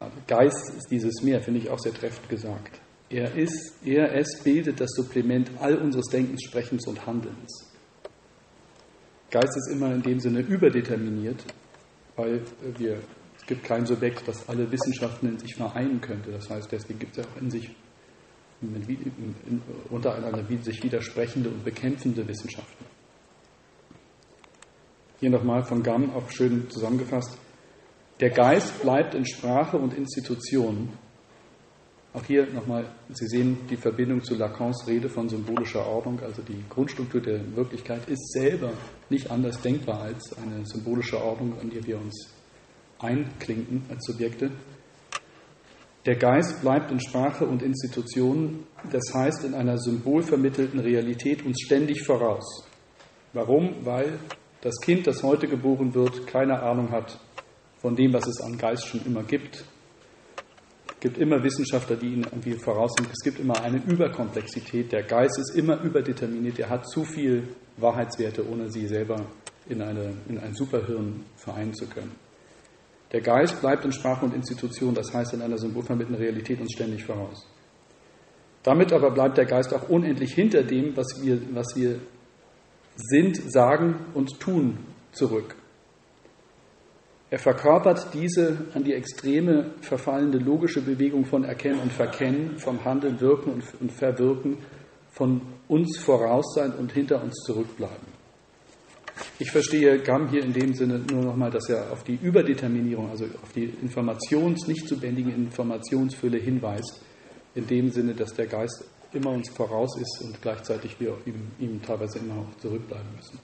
Also 0.00 0.16
Geist 0.26 0.74
ist 0.76 0.90
dieses 0.90 1.22
Mehr, 1.22 1.40
finde 1.40 1.60
ich 1.60 1.70
auch 1.70 1.78
sehr 1.78 1.94
treffend 1.94 2.28
gesagt. 2.28 2.80
Er 3.08 3.34
ist, 3.34 3.74
er, 3.84 4.14
es 4.14 4.42
bildet 4.42 4.80
das 4.80 4.90
Supplement 4.96 5.50
all 5.60 5.76
unseres 5.76 6.06
Denkens, 6.06 6.42
Sprechens 6.42 6.86
und 6.86 7.06
Handelns. 7.06 7.72
Geist 9.30 9.56
ist 9.56 9.70
immer 9.72 9.92
in 9.94 10.02
dem 10.02 10.20
Sinne 10.20 10.40
überdeterminiert, 10.40 11.44
weil 12.16 12.42
wir, 12.78 12.98
es 13.44 13.48
gibt 13.48 13.64
kein 13.64 13.84
Subjekt, 13.84 14.26
das 14.26 14.48
alle 14.48 14.72
Wissenschaften 14.72 15.28
in 15.28 15.38
sich 15.38 15.54
vereinen 15.54 16.00
könnte. 16.00 16.30
Das 16.30 16.48
heißt, 16.48 16.72
deswegen 16.72 16.98
gibt 16.98 17.18
es 17.18 17.26
auch 17.26 17.36
in 17.42 17.50
sich 17.50 17.70
untereinander 19.90 20.42
sich 20.62 20.82
widersprechende 20.82 21.50
und 21.50 21.62
bekämpfende 21.62 22.26
Wissenschaften. 22.26 22.86
Hier 25.20 25.28
nochmal 25.28 25.62
von 25.62 25.82
Gamm 25.82 26.14
auch 26.14 26.30
schön 26.30 26.70
zusammengefasst. 26.70 27.36
Der 28.20 28.30
Geist 28.30 28.80
bleibt 28.80 29.14
in 29.14 29.26
Sprache 29.26 29.76
und 29.76 29.92
Institution. 29.92 30.88
Auch 32.14 32.24
hier 32.24 32.46
nochmal, 32.46 32.86
Sie 33.10 33.26
sehen 33.26 33.58
die 33.68 33.76
Verbindung 33.76 34.22
zu 34.22 34.36
Lacans 34.36 34.86
Rede 34.86 35.10
von 35.10 35.28
symbolischer 35.28 35.86
Ordnung, 35.86 36.18
also 36.20 36.40
die 36.40 36.64
Grundstruktur 36.70 37.20
der 37.20 37.54
Wirklichkeit 37.54 38.08
ist 38.08 38.32
selber 38.32 38.72
nicht 39.10 39.30
anders 39.30 39.60
denkbar 39.60 40.00
als 40.00 40.34
eine 40.38 40.64
symbolische 40.64 41.22
Ordnung, 41.22 41.60
an 41.60 41.68
die 41.68 41.86
wir 41.86 41.98
uns 41.98 42.32
einklinken 43.04 43.84
als 43.90 44.04
Subjekte. 44.06 44.50
Der 46.06 46.16
Geist 46.16 46.60
bleibt 46.60 46.90
in 46.90 47.00
Sprache 47.00 47.46
und 47.46 47.62
Institutionen, 47.62 48.66
das 48.90 49.14
heißt 49.14 49.44
in 49.44 49.54
einer 49.54 49.78
symbolvermittelten 49.78 50.80
Realität 50.80 51.44
uns 51.46 51.62
ständig 51.62 52.04
voraus. 52.04 52.66
Warum? 53.32 53.86
Weil 53.86 54.18
das 54.60 54.80
Kind, 54.80 55.06
das 55.06 55.22
heute 55.22 55.46
geboren 55.48 55.94
wird, 55.94 56.26
keine 56.26 56.62
Ahnung 56.62 56.90
hat 56.90 57.18
von 57.78 57.96
dem, 57.96 58.12
was 58.12 58.26
es 58.26 58.40
an 58.40 58.58
Geist 58.58 58.86
schon 58.86 59.04
immer 59.06 59.22
gibt. 59.22 59.64
Es 60.86 61.00
gibt 61.00 61.18
immer 61.18 61.42
Wissenschaftler, 61.42 61.96
die 61.96 62.14
ihn 62.14 62.22
irgendwie 62.24 62.54
voraussagen. 62.54 63.10
Es 63.12 63.22
gibt 63.22 63.38
immer 63.38 63.62
eine 63.62 63.76
Überkomplexität. 63.84 64.92
Der 64.92 65.02
Geist 65.02 65.38
ist 65.38 65.54
immer 65.54 65.80
überdeterminiert. 65.82 66.58
Er 66.58 66.70
hat 66.70 66.88
zu 66.88 67.04
viel 67.04 67.48
Wahrheitswerte, 67.76 68.48
ohne 68.48 68.70
sie 68.70 68.86
selber 68.86 69.26
in, 69.68 69.82
eine, 69.82 70.14
in 70.28 70.38
ein 70.38 70.54
Superhirn 70.54 71.24
vereinen 71.36 71.74
zu 71.74 71.86
können. 71.86 72.12
Der 73.14 73.20
Geist 73.20 73.60
bleibt 73.60 73.84
in 73.84 73.92
Sprache 73.92 74.24
und 74.24 74.34
Institution, 74.34 74.92
das 74.92 75.14
heißt 75.14 75.34
in 75.34 75.42
einer 75.42 75.56
symbolvermittelnden 75.56 76.20
Realität 76.20 76.60
uns 76.60 76.72
ständig 76.72 77.04
voraus. 77.04 77.46
Damit 78.64 78.92
aber 78.92 79.12
bleibt 79.12 79.38
der 79.38 79.44
Geist 79.44 79.72
auch 79.72 79.88
unendlich 79.88 80.34
hinter 80.34 80.64
dem, 80.64 80.96
was 80.96 81.22
wir, 81.22 81.38
was 81.54 81.76
wir 81.76 82.00
sind, 82.96 83.36
sagen 83.52 84.06
und 84.14 84.40
tun, 84.40 84.78
zurück. 85.12 85.54
Er 87.30 87.38
verkörpert 87.38 88.12
diese 88.14 88.66
an 88.74 88.82
die 88.82 88.94
Extreme 88.94 89.74
verfallende 89.80 90.38
logische 90.38 90.80
Bewegung 90.80 91.24
von 91.24 91.44
Erkennen 91.44 91.78
und 91.78 91.92
Verkennen, 91.92 92.58
vom 92.58 92.84
Handeln, 92.84 93.20
Wirken 93.20 93.62
und 93.78 93.92
Verwirken, 93.92 94.58
von 95.12 95.40
uns 95.68 95.98
voraus 95.98 96.52
sein 96.56 96.72
und 96.72 96.90
hinter 96.90 97.22
uns 97.22 97.34
zurückbleiben. 97.46 98.13
Ich 99.38 99.50
verstehe 99.50 99.98
Gamm 100.00 100.28
hier 100.28 100.42
in 100.42 100.52
dem 100.52 100.74
Sinne 100.74 100.98
nur 101.10 101.22
nochmal, 101.22 101.50
dass 101.50 101.68
er 101.68 101.92
auf 101.92 102.04
die 102.04 102.16
Überdeterminierung, 102.16 103.10
also 103.10 103.24
auf 103.42 103.52
die 103.52 103.72
Informations-, 103.82 104.66
nicht 104.66 104.88
zu 104.88 104.98
bändigen 104.98 105.34
Informationsfülle 105.34 106.38
hinweist, 106.38 107.00
in 107.54 107.66
dem 107.66 107.90
Sinne, 107.90 108.14
dass 108.14 108.34
der 108.34 108.46
Geist 108.46 108.84
immer 109.12 109.30
uns 109.30 109.50
voraus 109.50 109.96
ist 110.00 110.22
und 110.24 110.40
gleichzeitig 110.42 110.98
wir 110.98 111.16
ihm, 111.26 111.52
ihm 111.58 111.80
teilweise 111.82 112.18
immer 112.18 112.34
auch 112.34 112.60
zurückbleiben 112.60 113.14
müssen. 113.16 113.38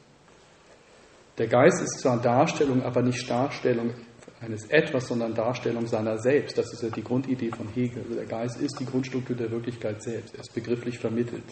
Der 1.39 1.47
Geist 1.47 1.81
ist 1.81 2.01
zwar 2.01 2.21
Darstellung, 2.21 2.83
aber 2.83 3.03
nicht 3.03 3.29
Darstellung 3.31 3.95
eines 4.41 4.67
Etwas, 4.67 5.07
sondern 5.07 5.35
Darstellung 5.35 5.87
seiner 5.87 6.19
selbst. 6.19 6.59
Das 6.59 6.73
ist 6.73 6.83
ja 6.83 6.91
die 6.91 7.03
Grundidee 7.03 7.51
von 7.51 7.69
Hegel. 7.69 8.05
Der 8.15 8.27
Geist 8.27 8.61
ist 8.61 8.79
die 8.81 8.85
Grundstruktur 8.85 9.37
der 9.37 9.51
Wirklichkeit 9.51 10.03
selbst. 10.03 10.35
Er 10.35 10.41
ist 10.41 10.55
begrifflich 10.55 10.99
vermittelt. 10.99 11.45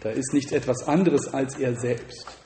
Da 0.00 0.10
ist 0.10 0.32
nichts 0.32 0.52
etwas 0.52 0.86
anderes 0.86 1.32
als 1.32 1.58
er 1.58 1.74
selbst, 1.74 2.38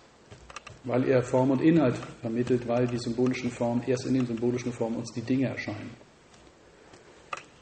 weil 0.84 1.08
er 1.08 1.22
Form 1.22 1.50
und 1.50 1.60
Inhalt 1.60 1.96
vermittelt, 2.20 2.66
weil 2.66 2.86
die 2.86 2.98
symbolischen 2.98 3.50
Formen, 3.50 3.82
erst 3.86 4.06
in 4.06 4.14
den 4.14 4.26
symbolischen 4.26 4.72
Formen 4.72 4.96
uns 4.96 5.12
die 5.12 5.22
Dinge 5.22 5.48
erscheinen. 5.48 5.90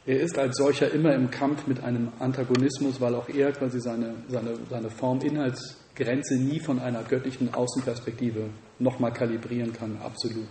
Er 0.07 0.21
ist 0.21 0.39
als 0.39 0.57
solcher 0.57 0.91
immer 0.93 1.15
im 1.15 1.31
Kampf 1.31 1.67
mit 1.67 1.83
einem 1.83 2.11
Antagonismus, 2.19 3.01
weil 3.01 3.15
auch 3.15 3.29
er 3.29 3.53
quasi 3.53 3.81
seine, 3.81 4.15
seine, 4.29 4.59
seine 4.69 4.91
Form-Inhaltsgrenze 4.91 6.37
nie 6.37 6.61
von 6.61 6.79
einer 6.79 7.03
göttlichen 7.03 7.53
Außenperspektive 7.53 8.49
nochmal 8.79 9.13
kalibrieren 9.13 9.73
kann, 9.73 9.99
absolut. 9.99 10.49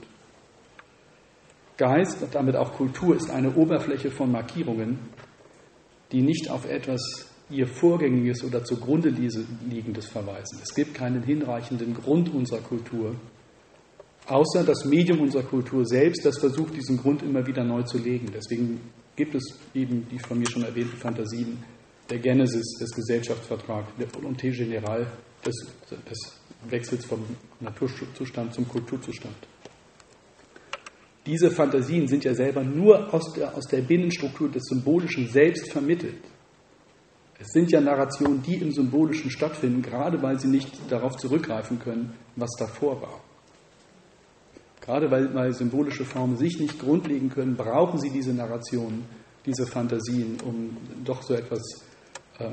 Geist 1.77 2.21
und 2.21 2.35
damit 2.35 2.55
auch 2.55 2.73
Kultur 2.73 3.15
ist 3.15 3.29
eine 3.29 3.55
Oberfläche 3.55 4.11
von 4.11 4.31
Markierungen, 4.31 4.99
die 6.11 6.21
nicht 6.21 6.49
auf 6.49 6.69
etwas 6.69 7.28
ihr 7.49 7.67
Vorgängiges 7.67 8.43
oder 8.43 8.63
zugrunde 8.63 9.09
liegendes 9.09 10.07
verweisen. 10.07 10.59
Es 10.61 10.73
gibt 10.73 10.93
keinen 10.93 11.23
hinreichenden 11.23 11.93
Grund 11.93 12.33
unserer 12.33 12.61
Kultur, 12.61 13.15
außer 14.27 14.63
das 14.63 14.85
Medium 14.85 15.21
unserer 15.21 15.43
Kultur 15.43 15.85
selbst, 15.85 16.25
das 16.25 16.37
versucht, 16.37 16.75
diesen 16.75 16.97
Grund 16.97 17.23
immer 17.23 17.45
wieder 17.45 17.63
neu 17.63 17.83
zu 17.83 17.97
legen. 17.97 18.27
Deswegen 18.33 18.79
gibt 19.15 19.35
es 19.35 19.59
eben 19.73 20.07
die 20.11 20.19
von 20.19 20.37
mir 20.37 20.49
schon 20.49 20.63
erwähnten 20.63 20.97
Fantasien 20.97 21.57
der 22.09 22.19
Genesis, 22.19 22.77
des 22.79 22.91
Gesellschaftsvertrags, 22.91 23.91
der 23.99 24.07
Volonté 24.07 24.51
Générale, 24.51 25.07
des, 25.45 25.55
des 25.89 26.39
Wechsels 26.69 27.05
vom 27.05 27.23
Naturzustand 27.59 28.53
zum 28.53 28.67
Kulturzustand. 28.67 29.35
Diese 31.25 31.51
Fantasien 31.51 32.07
sind 32.07 32.23
ja 32.23 32.33
selber 32.33 32.63
nur 32.63 33.13
aus 33.13 33.33
der, 33.33 33.55
aus 33.55 33.65
der 33.67 33.81
Binnenstruktur 33.81 34.49
des 34.49 34.63
Symbolischen 34.63 35.27
selbst 35.27 35.71
vermittelt. 35.71 36.23
Es 37.39 37.53
sind 37.53 37.71
ja 37.71 37.79
Narrationen, 37.79 38.41
die 38.41 38.55
im 38.55 38.71
Symbolischen 38.71 39.31
stattfinden, 39.31 39.81
gerade 39.81 40.21
weil 40.21 40.37
sie 40.39 40.49
nicht 40.49 40.73
darauf 40.89 41.15
zurückgreifen 41.15 41.79
können, 41.79 42.13
was 42.35 42.49
davor 42.59 43.01
war. 43.01 43.21
Gerade 44.81 45.09
weil, 45.09 45.33
weil 45.33 45.53
symbolische 45.53 46.03
Formen 46.03 46.35
sich 46.35 46.59
nicht 46.59 46.79
grundlegen 46.79 47.29
können, 47.29 47.55
brauchen 47.55 47.99
sie 47.99 48.09
diese 48.09 48.33
Narrationen, 48.33 49.05
diese 49.45 49.65
Fantasien, 49.65 50.37
um 50.43 50.75
doch 51.05 51.21
so 51.21 51.33
etwas, 51.33 51.61
äh, 52.39 52.49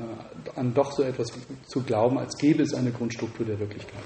an 0.55 0.73
doch 0.73 0.91
so 0.91 1.03
etwas 1.03 1.33
zu 1.65 1.81
glauben, 1.81 2.17
als 2.17 2.37
gäbe 2.37 2.63
es 2.63 2.73
eine 2.73 2.91
Grundstruktur 2.91 3.45
der 3.45 3.59
Wirklichkeit. 3.59 4.03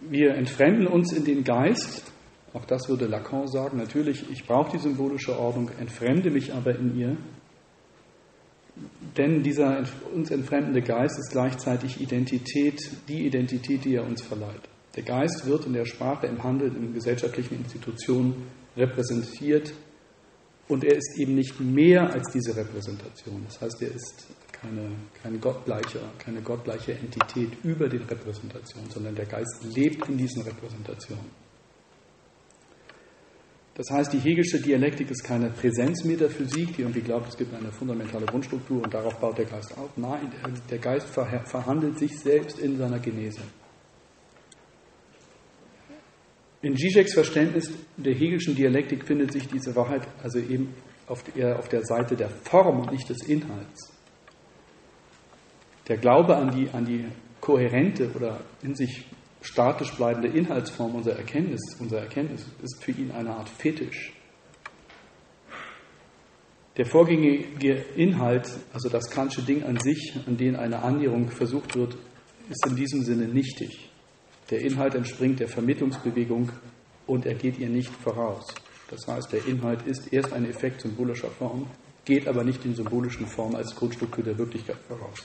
Wir 0.00 0.34
entfremden 0.34 0.86
uns 0.86 1.12
in 1.12 1.24
den 1.24 1.44
Geist, 1.44 2.10
auch 2.54 2.64
das 2.64 2.88
würde 2.88 3.06
Lacan 3.06 3.46
sagen. 3.46 3.78
Natürlich, 3.78 4.30
ich 4.30 4.46
brauche 4.46 4.72
die 4.72 4.78
symbolische 4.78 5.38
Ordnung, 5.38 5.70
entfremde 5.78 6.30
mich 6.30 6.52
aber 6.54 6.74
in 6.76 6.98
ihr. 6.98 7.16
Denn 9.16 9.42
dieser 9.42 9.84
uns 10.14 10.30
entfremdende 10.30 10.82
Geist 10.82 11.18
ist 11.18 11.32
gleichzeitig 11.32 12.00
Identität, 12.00 12.80
die 13.08 13.26
Identität, 13.26 13.84
die 13.84 13.94
er 13.94 14.04
uns 14.04 14.22
verleiht. 14.22 14.68
Der 14.94 15.02
Geist 15.02 15.46
wird 15.46 15.66
in 15.66 15.72
der 15.72 15.84
Sprache, 15.84 16.26
im 16.26 16.42
Handel, 16.42 16.74
in 16.74 16.94
gesellschaftlichen 16.94 17.56
Institutionen 17.56 18.48
repräsentiert 18.76 19.72
und 20.68 20.84
er 20.84 20.96
ist 20.96 21.18
eben 21.18 21.34
nicht 21.34 21.60
mehr 21.60 22.12
als 22.12 22.30
diese 22.32 22.56
Repräsentation. 22.56 23.42
Das 23.44 23.60
heißt, 23.60 23.82
er 23.82 23.94
ist 23.94 24.26
keine, 24.52 24.90
kein 25.22 25.40
gottgleiche, 25.40 26.00
keine 26.18 26.40
gottgleiche 26.42 26.92
Entität 26.92 27.50
über 27.64 27.88
den 27.88 28.02
Repräsentationen, 28.02 28.90
sondern 28.90 29.14
der 29.14 29.26
Geist 29.26 29.64
lebt 29.74 30.08
in 30.08 30.18
diesen 30.18 30.42
Repräsentationen. 30.42 31.47
Das 33.78 33.92
heißt, 33.92 34.12
die 34.12 34.18
Hegelsche 34.18 34.60
Dialektik 34.60 35.08
ist 35.08 35.22
keine 35.22 35.50
Präsenzmetaphysik, 35.50 36.74
die 36.74 36.82
irgendwie 36.82 37.00
glaubt, 37.00 37.28
es 37.28 37.36
gibt 37.36 37.54
eine 37.54 37.70
fundamentale 37.70 38.26
Grundstruktur 38.26 38.82
und 38.82 38.92
darauf 38.92 39.20
baut 39.20 39.38
der 39.38 39.44
Geist 39.44 39.78
auf. 39.78 39.96
Nein, 39.96 40.32
der 40.68 40.78
Geist 40.78 41.06
verhandelt 41.06 41.96
sich 41.96 42.18
selbst 42.18 42.58
in 42.58 42.76
seiner 42.76 42.98
Genese. 42.98 43.42
In 46.60 46.76
Zizeks 46.76 47.14
Verständnis 47.14 47.70
der 47.96 48.14
Hegelschen 48.14 48.56
Dialektik 48.56 49.06
findet 49.06 49.32
sich 49.32 49.46
diese 49.46 49.76
Wahrheit 49.76 50.02
also 50.24 50.40
eben 50.40 50.74
auf 51.06 51.22
der, 51.22 51.56
auf 51.56 51.68
der 51.68 51.84
Seite 51.84 52.16
der 52.16 52.30
Form 52.30 52.80
und 52.80 52.90
nicht 52.90 53.08
des 53.08 53.28
Inhalts. 53.28 53.92
Der 55.86 55.98
Glaube 55.98 56.34
an 56.34 56.50
die, 56.50 56.68
an 56.70 56.84
die 56.84 57.04
kohärente 57.40 58.10
oder 58.12 58.40
in 58.60 58.74
sich 58.74 59.06
statisch 59.40 59.92
bleibende 59.94 60.28
Inhaltsform 60.28 60.94
unserer 60.94 61.16
Erkenntnis, 61.16 61.60
unserer 61.80 62.00
Erkenntnis 62.00 62.44
ist 62.62 62.82
für 62.82 62.92
ihn 62.92 63.10
eine 63.10 63.30
Art 63.30 63.48
Fetisch. 63.48 64.12
Der 66.76 66.86
vorgängige 66.86 67.74
Inhalt, 67.96 68.48
also 68.72 68.88
das 68.88 69.10
kantische 69.10 69.42
Ding 69.42 69.64
an 69.64 69.80
sich, 69.80 70.14
an 70.26 70.36
den 70.36 70.54
eine 70.54 70.82
Annäherung 70.82 71.28
versucht 71.30 71.74
wird, 71.74 71.96
ist 72.48 72.66
in 72.66 72.76
diesem 72.76 73.02
Sinne 73.02 73.26
nichtig. 73.26 73.90
Der 74.50 74.60
Inhalt 74.60 74.94
entspringt 74.94 75.40
der 75.40 75.48
Vermittlungsbewegung 75.48 76.52
und 77.06 77.26
er 77.26 77.34
geht 77.34 77.58
ihr 77.58 77.68
nicht 77.68 77.90
voraus. 77.90 78.46
Das 78.90 79.06
heißt, 79.06 79.32
der 79.32 79.44
Inhalt 79.46 79.82
ist 79.86 80.12
erst 80.12 80.32
ein 80.32 80.46
Effekt 80.46 80.80
symbolischer 80.80 81.30
Form, 81.30 81.66
geht 82.04 82.26
aber 82.26 82.44
nicht 82.44 82.64
in 82.64 82.74
symbolischen 82.74 83.26
Form 83.26 83.54
als 83.54 83.74
Grundstruktur 83.74 84.24
der 84.24 84.38
Wirklichkeit 84.38 84.78
voraus. 84.86 85.18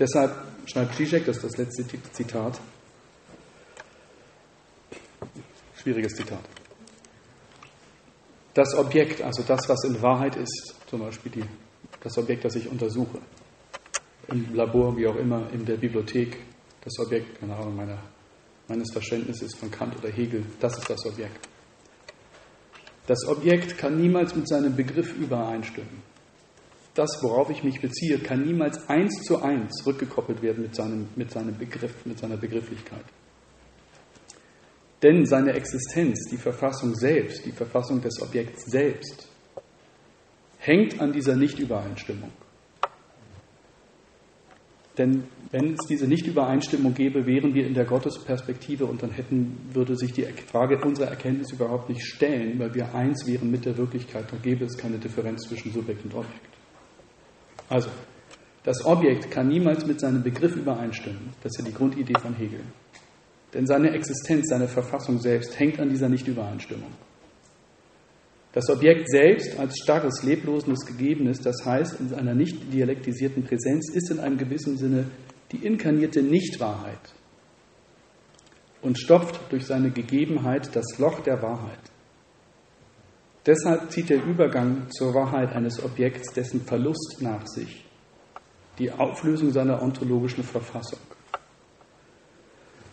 Deshalb 0.00 0.32
schreibt 0.64 0.94
Zizek, 0.94 1.26
das 1.26 1.36
ist 1.36 1.44
das 1.44 1.56
letzte 1.58 1.84
Zitat, 2.12 2.58
schwieriges 5.76 6.14
Zitat. 6.14 6.40
Das 8.54 8.74
Objekt, 8.74 9.20
also 9.20 9.42
das, 9.42 9.68
was 9.68 9.84
in 9.84 10.00
Wahrheit 10.00 10.36
ist, 10.36 10.74
zum 10.86 11.00
Beispiel 11.00 11.32
die, 11.32 11.44
das 12.02 12.16
Objekt, 12.16 12.46
das 12.46 12.56
ich 12.56 12.66
untersuche, 12.66 13.18
im 14.28 14.54
Labor, 14.54 14.96
wie 14.96 15.06
auch 15.06 15.16
immer, 15.16 15.50
in 15.52 15.66
der 15.66 15.76
Bibliothek, 15.76 16.38
das 16.82 16.98
Objekt, 16.98 17.38
keine 17.38 17.54
Ahnung, 17.54 17.76
meiner, 17.76 18.02
meines 18.68 18.90
Verständnisses 18.92 19.54
von 19.54 19.70
Kant 19.70 19.98
oder 19.98 20.08
Hegel, 20.08 20.46
das 20.60 20.78
ist 20.78 20.88
das 20.88 21.04
Objekt. 21.04 21.46
Das 23.06 23.26
Objekt 23.26 23.76
kann 23.76 24.00
niemals 24.00 24.34
mit 24.34 24.48
seinem 24.48 24.74
Begriff 24.74 25.14
übereinstimmen 25.14 26.09
das, 26.94 27.22
worauf 27.22 27.50
ich 27.50 27.62
mich 27.62 27.80
beziehe, 27.80 28.18
kann 28.18 28.42
niemals 28.42 28.88
eins 28.88 29.22
zu 29.22 29.42
eins 29.42 29.86
rückgekoppelt 29.86 30.42
werden 30.42 30.62
mit 30.62 30.74
seinem, 30.74 31.08
mit 31.16 31.30
seinem 31.30 31.56
Begriff, 31.56 32.04
mit 32.04 32.18
seiner 32.18 32.36
Begrifflichkeit. 32.36 33.04
Denn 35.02 35.24
seine 35.24 35.52
Existenz, 35.54 36.28
die 36.30 36.36
Verfassung 36.36 36.94
selbst, 36.94 37.46
die 37.46 37.52
Verfassung 37.52 38.00
des 38.00 38.20
Objekts 38.20 38.66
selbst, 38.66 39.28
hängt 40.58 41.00
an 41.00 41.12
dieser 41.12 41.36
Nichtübereinstimmung. 41.36 42.30
Denn 44.98 45.24
wenn 45.50 45.72
es 45.72 45.86
diese 45.88 46.06
Nichtübereinstimmung 46.06 46.92
gäbe, 46.92 47.24
wären 47.24 47.54
wir 47.54 47.66
in 47.66 47.72
der 47.72 47.86
Gottesperspektive 47.86 48.84
und 48.84 49.02
dann 49.02 49.12
hätten, 49.12 49.56
würde 49.72 49.96
sich 49.96 50.12
die 50.12 50.24
Frage 50.24 50.78
unserer 50.84 51.08
Erkenntnis 51.08 51.52
überhaupt 51.52 51.88
nicht 51.88 52.04
stellen, 52.04 52.58
weil 52.58 52.74
wir 52.74 52.94
eins 52.94 53.26
wären 53.26 53.50
mit 53.50 53.64
der 53.64 53.78
Wirklichkeit. 53.78 54.30
Da 54.30 54.36
gäbe 54.36 54.66
es 54.66 54.76
keine 54.76 54.98
Differenz 54.98 55.48
zwischen 55.48 55.72
Subjekt 55.72 56.04
und 56.04 56.14
Objekt. 56.14 56.59
Also, 57.70 57.88
das 58.64 58.84
Objekt 58.84 59.30
kann 59.30 59.48
niemals 59.48 59.86
mit 59.86 60.00
seinem 60.00 60.22
Begriff 60.22 60.54
übereinstimmen. 60.54 61.32
Das 61.42 61.52
ist 61.52 61.60
ja 61.60 61.64
die 61.64 61.74
Grundidee 61.74 62.18
von 62.20 62.34
Hegel. 62.34 62.60
Denn 63.54 63.66
seine 63.66 63.92
Existenz, 63.92 64.48
seine 64.48 64.68
Verfassung 64.68 65.18
selbst 65.18 65.58
hängt 65.58 65.80
an 65.80 65.88
dieser 65.88 66.08
Nichtübereinstimmung. 66.08 66.90
Das 68.52 68.68
Objekt 68.68 69.08
selbst 69.08 69.58
als 69.58 69.78
starres, 69.78 70.24
lebloses 70.24 70.84
Gegebenes, 70.84 71.40
das 71.40 71.64
heißt 71.64 72.00
in 72.00 72.08
seiner 72.08 72.34
nicht 72.34 72.72
dialektisierten 72.72 73.44
Präsenz, 73.44 73.90
ist 73.94 74.10
in 74.10 74.18
einem 74.18 74.38
gewissen 74.38 74.76
Sinne 74.76 75.06
die 75.52 75.64
inkarnierte 75.64 76.22
Nichtwahrheit 76.22 77.14
und 78.82 78.98
stopft 78.98 79.40
durch 79.50 79.66
seine 79.66 79.90
Gegebenheit 79.90 80.74
das 80.74 80.98
Loch 80.98 81.20
der 81.20 81.40
Wahrheit. 81.42 81.78
Deshalb 83.50 83.90
zieht 83.90 84.10
der 84.10 84.24
Übergang 84.24 84.88
zur 84.90 85.12
Wahrheit 85.12 85.52
eines 85.56 85.82
Objekts 85.84 86.32
dessen 86.32 86.60
Verlust 86.60 87.16
nach 87.18 87.44
sich, 87.48 87.84
die 88.78 88.92
Auflösung 88.92 89.50
seiner 89.50 89.82
ontologischen 89.82 90.44
Verfassung. 90.44 91.00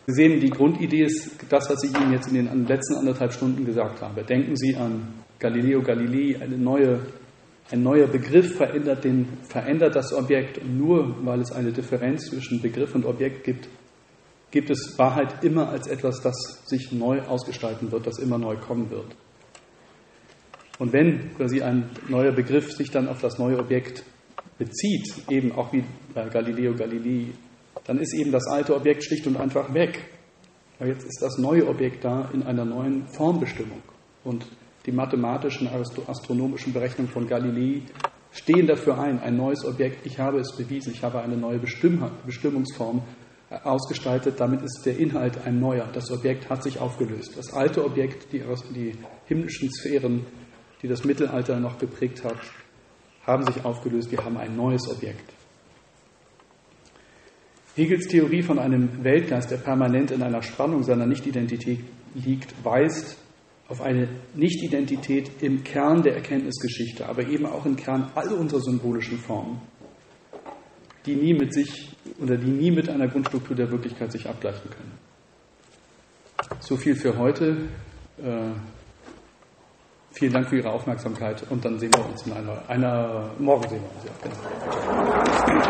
Sie 0.07 0.13
sehen, 0.15 0.39
die 0.39 0.49
Grundidee 0.49 1.03
ist 1.03 1.35
das, 1.47 1.69
was 1.69 1.83
ich 1.83 1.95
Ihnen 1.95 2.11
jetzt 2.11 2.29
in 2.29 2.33
den 2.33 2.65
letzten 2.65 2.95
anderthalb 2.95 3.33
Stunden 3.33 3.65
gesagt 3.65 4.01
habe. 4.01 4.23
Denken 4.23 4.55
Sie 4.55 4.75
an 4.75 5.23
Galileo 5.37 5.83
Galilei, 5.83 6.41
eine 6.41 6.57
neue, 6.57 7.01
ein 7.69 7.83
neuer 7.83 8.07
Begriff 8.07 8.55
verändert, 8.55 9.03
den, 9.03 9.27
verändert 9.43 9.95
das 9.95 10.11
Objekt. 10.11 10.57
Und 10.57 10.75
nur 10.75 11.23
weil 11.23 11.41
es 11.41 11.51
eine 11.51 11.71
Differenz 11.71 12.31
zwischen 12.31 12.63
Begriff 12.63 12.95
und 12.95 13.05
Objekt 13.05 13.43
gibt, 13.43 13.69
gibt 14.49 14.71
es 14.71 14.97
Wahrheit 14.97 15.43
immer 15.43 15.69
als 15.69 15.85
etwas, 15.85 16.19
das 16.19 16.63
sich 16.65 16.91
neu 16.91 17.21
ausgestalten 17.21 17.91
wird, 17.91 18.07
das 18.07 18.17
immer 18.17 18.39
neu 18.39 18.55
kommen 18.57 18.89
wird. 18.89 19.15
Und 20.79 20.93
wenn 20.93 21.33
quasi 21.35 21.61
ein 21.61 21.89
neuer 22.07 22.31
Begriff 22.31 22.71
sich 22.71 22.91
dann 22.91 23.07
auf 23.07 23.21
das 23.21 23.39
neue 23.39 23.57
Objekt 23.57 24.03
bezieht, 24.57 25.29
eben 25.29 25.51
auch 25.51 25.73
wie 25.73 25.83
bei 26.13 26.27
Galileo 26.29 26.75
Galilei, 26.75 27.33
dann 27.85 27.99
ist 27.99 28.13
eben 28.13 28.31
das 28.31 28.47
alte 28.47 28.75
Objekt 28.75 29.03
schlicht 29.03 29.25
und 29.27 29.37
einfach 29.37 29.73
weg. 29.73 30.05
Aber 30.79 30.89
jetzt 30.89 31.05
ist 31.05 31.21
das 31.21 31.37
neue 31.37 31.67
Objekt 31.67 32.03
da 32.03 32.29
in 32.33 32.43
einer 32.43 32.65
neuen 32.65 33.07
Formbestimmung. 33.07 33.81
Und 34.23 34.45
die 34.85 34.91
mathematischen, 34.91 35.67
astronomischen 36.07 36.73
Berechnungen 36.73 37.11
von 37.11 37.27
Galilei 37.27 37.81
stehen 38.31 38.67
dafür 38.67 38.99
ein, 38.99 39.19
ein 39.19 39.35
neues 39.35 39.65
Objekt, 39.65 40.05
ich 40.05 40.19
habe 40.19 40.39
es 40.39 40.55
bewiesen, 40.55 40.93
ich 40.93 41.03
habe 41.03 41.21
eine 41.21 41.37
neue 41.37 41.59
Bestimmungsform 41.59 43.01
äh, 43.49 43.59
ausgestaltet, 43.63 44.39
damit 44.39 44.61
ist 44.61 44.83
der 44.85 44.97
Inhalt 44.97 45.45
ein 45.45 45.59
neuer. 45.59 45.87
Das 45.91 46.11
Objekt 46.11 46.49
hat 46.49 46.63
sich 46.63 46.79
aufgelöst. 46.79 47.37
Das 47.37 47.53
alte 47.53 47.83
Objekt, 47.83 48.31
die, 48.31 48.43
die 48.75 48.93
himmlischen 49.25 49.69
Sphären, 49.71 50.25
die 50.81 50.87
das 50.87 51.03
Mittelalter 51.03 51.59
noch 51.59 51.77
geprägt 51.77 52.23
hat, 52.23 52.39
haben 53.25 53.45
sich 53.45 53.63
aufgelöst. 53.65 54.11
Wir 54.11 54.23
haben 54.23 54.37
ein 54.37 54.55
neues 54.55 54.89
Objekt. 54.89 55.33
Hegels 57.75 58.07
Theorie 58.07 58.41
von 58.41 58.57
einem 58.57 59.03
Weltgeist, 59.03 59.51
der 59.51 59.57
permanent 59.57 60.11
in 60.11 60.23
einer 60.23 60.41
Spannung 60.41 60.83
seiner 60.83 61.05
Nichtidentität 61.05 61.79
liegt, 62.15 62.53
weist 62.63 63.17
auf 63.67 63.81
eine 63.81 64.07
Nichtidentität 64.33 65.43
im 65.43 65.63
Kern 65.63 66.01
der 66.01 66.15
Erkenntnisgeschichte, 66.15 67.07
aber 67.07 67.27
eben 67.27 67.45
auch 67.45 67.65
im 67.65 67.75
Kern 67.75 68.11
all 68.15 68.29
unserer 68.29 68.61
symbolischen 68.61 69.17
Formen, 69.17 69.61
die 71.05 71.15
nie 71.15 71.33
mit 71.33 71.53
sich 71.53 71.95
oder 72.19 72.37
die 72.37 72.49
nie 72.49 72.71
mit 72.71 72.89
einer 72.89 73.07
Grundstruktur 73.07 73.55
der 73.55 73.69
Wirklichkeit 73.69 74.11
sich 74.11 74.27
abgleichen 74.27 74.71
können. 74.71 74.97
So 76.61 76.77
viel 76.77 76.95
für 76.95 77.17
heute. 77.17 77.69
Vielen 80.17 80.33
Dank 80.33 80.49
für 80.49 80.57
Ihre 80.57 80.71
Aufmerksamkeit 80.71 81.43
und 81.51 81.63
dann 81.63 81.77
sehen 81.77 81.91
wir 81.95 82.03
uns 82.03 82.25
in 82.25 82.33
einer, 82.33 82.57
einer 82.67 83.29
morgen 83.37 83.69
sehen 83.69 83.81
wir 83.83 83.91
uns 83.95 84.03
ja. 84.03 84.11
Genau. 84.23 85.67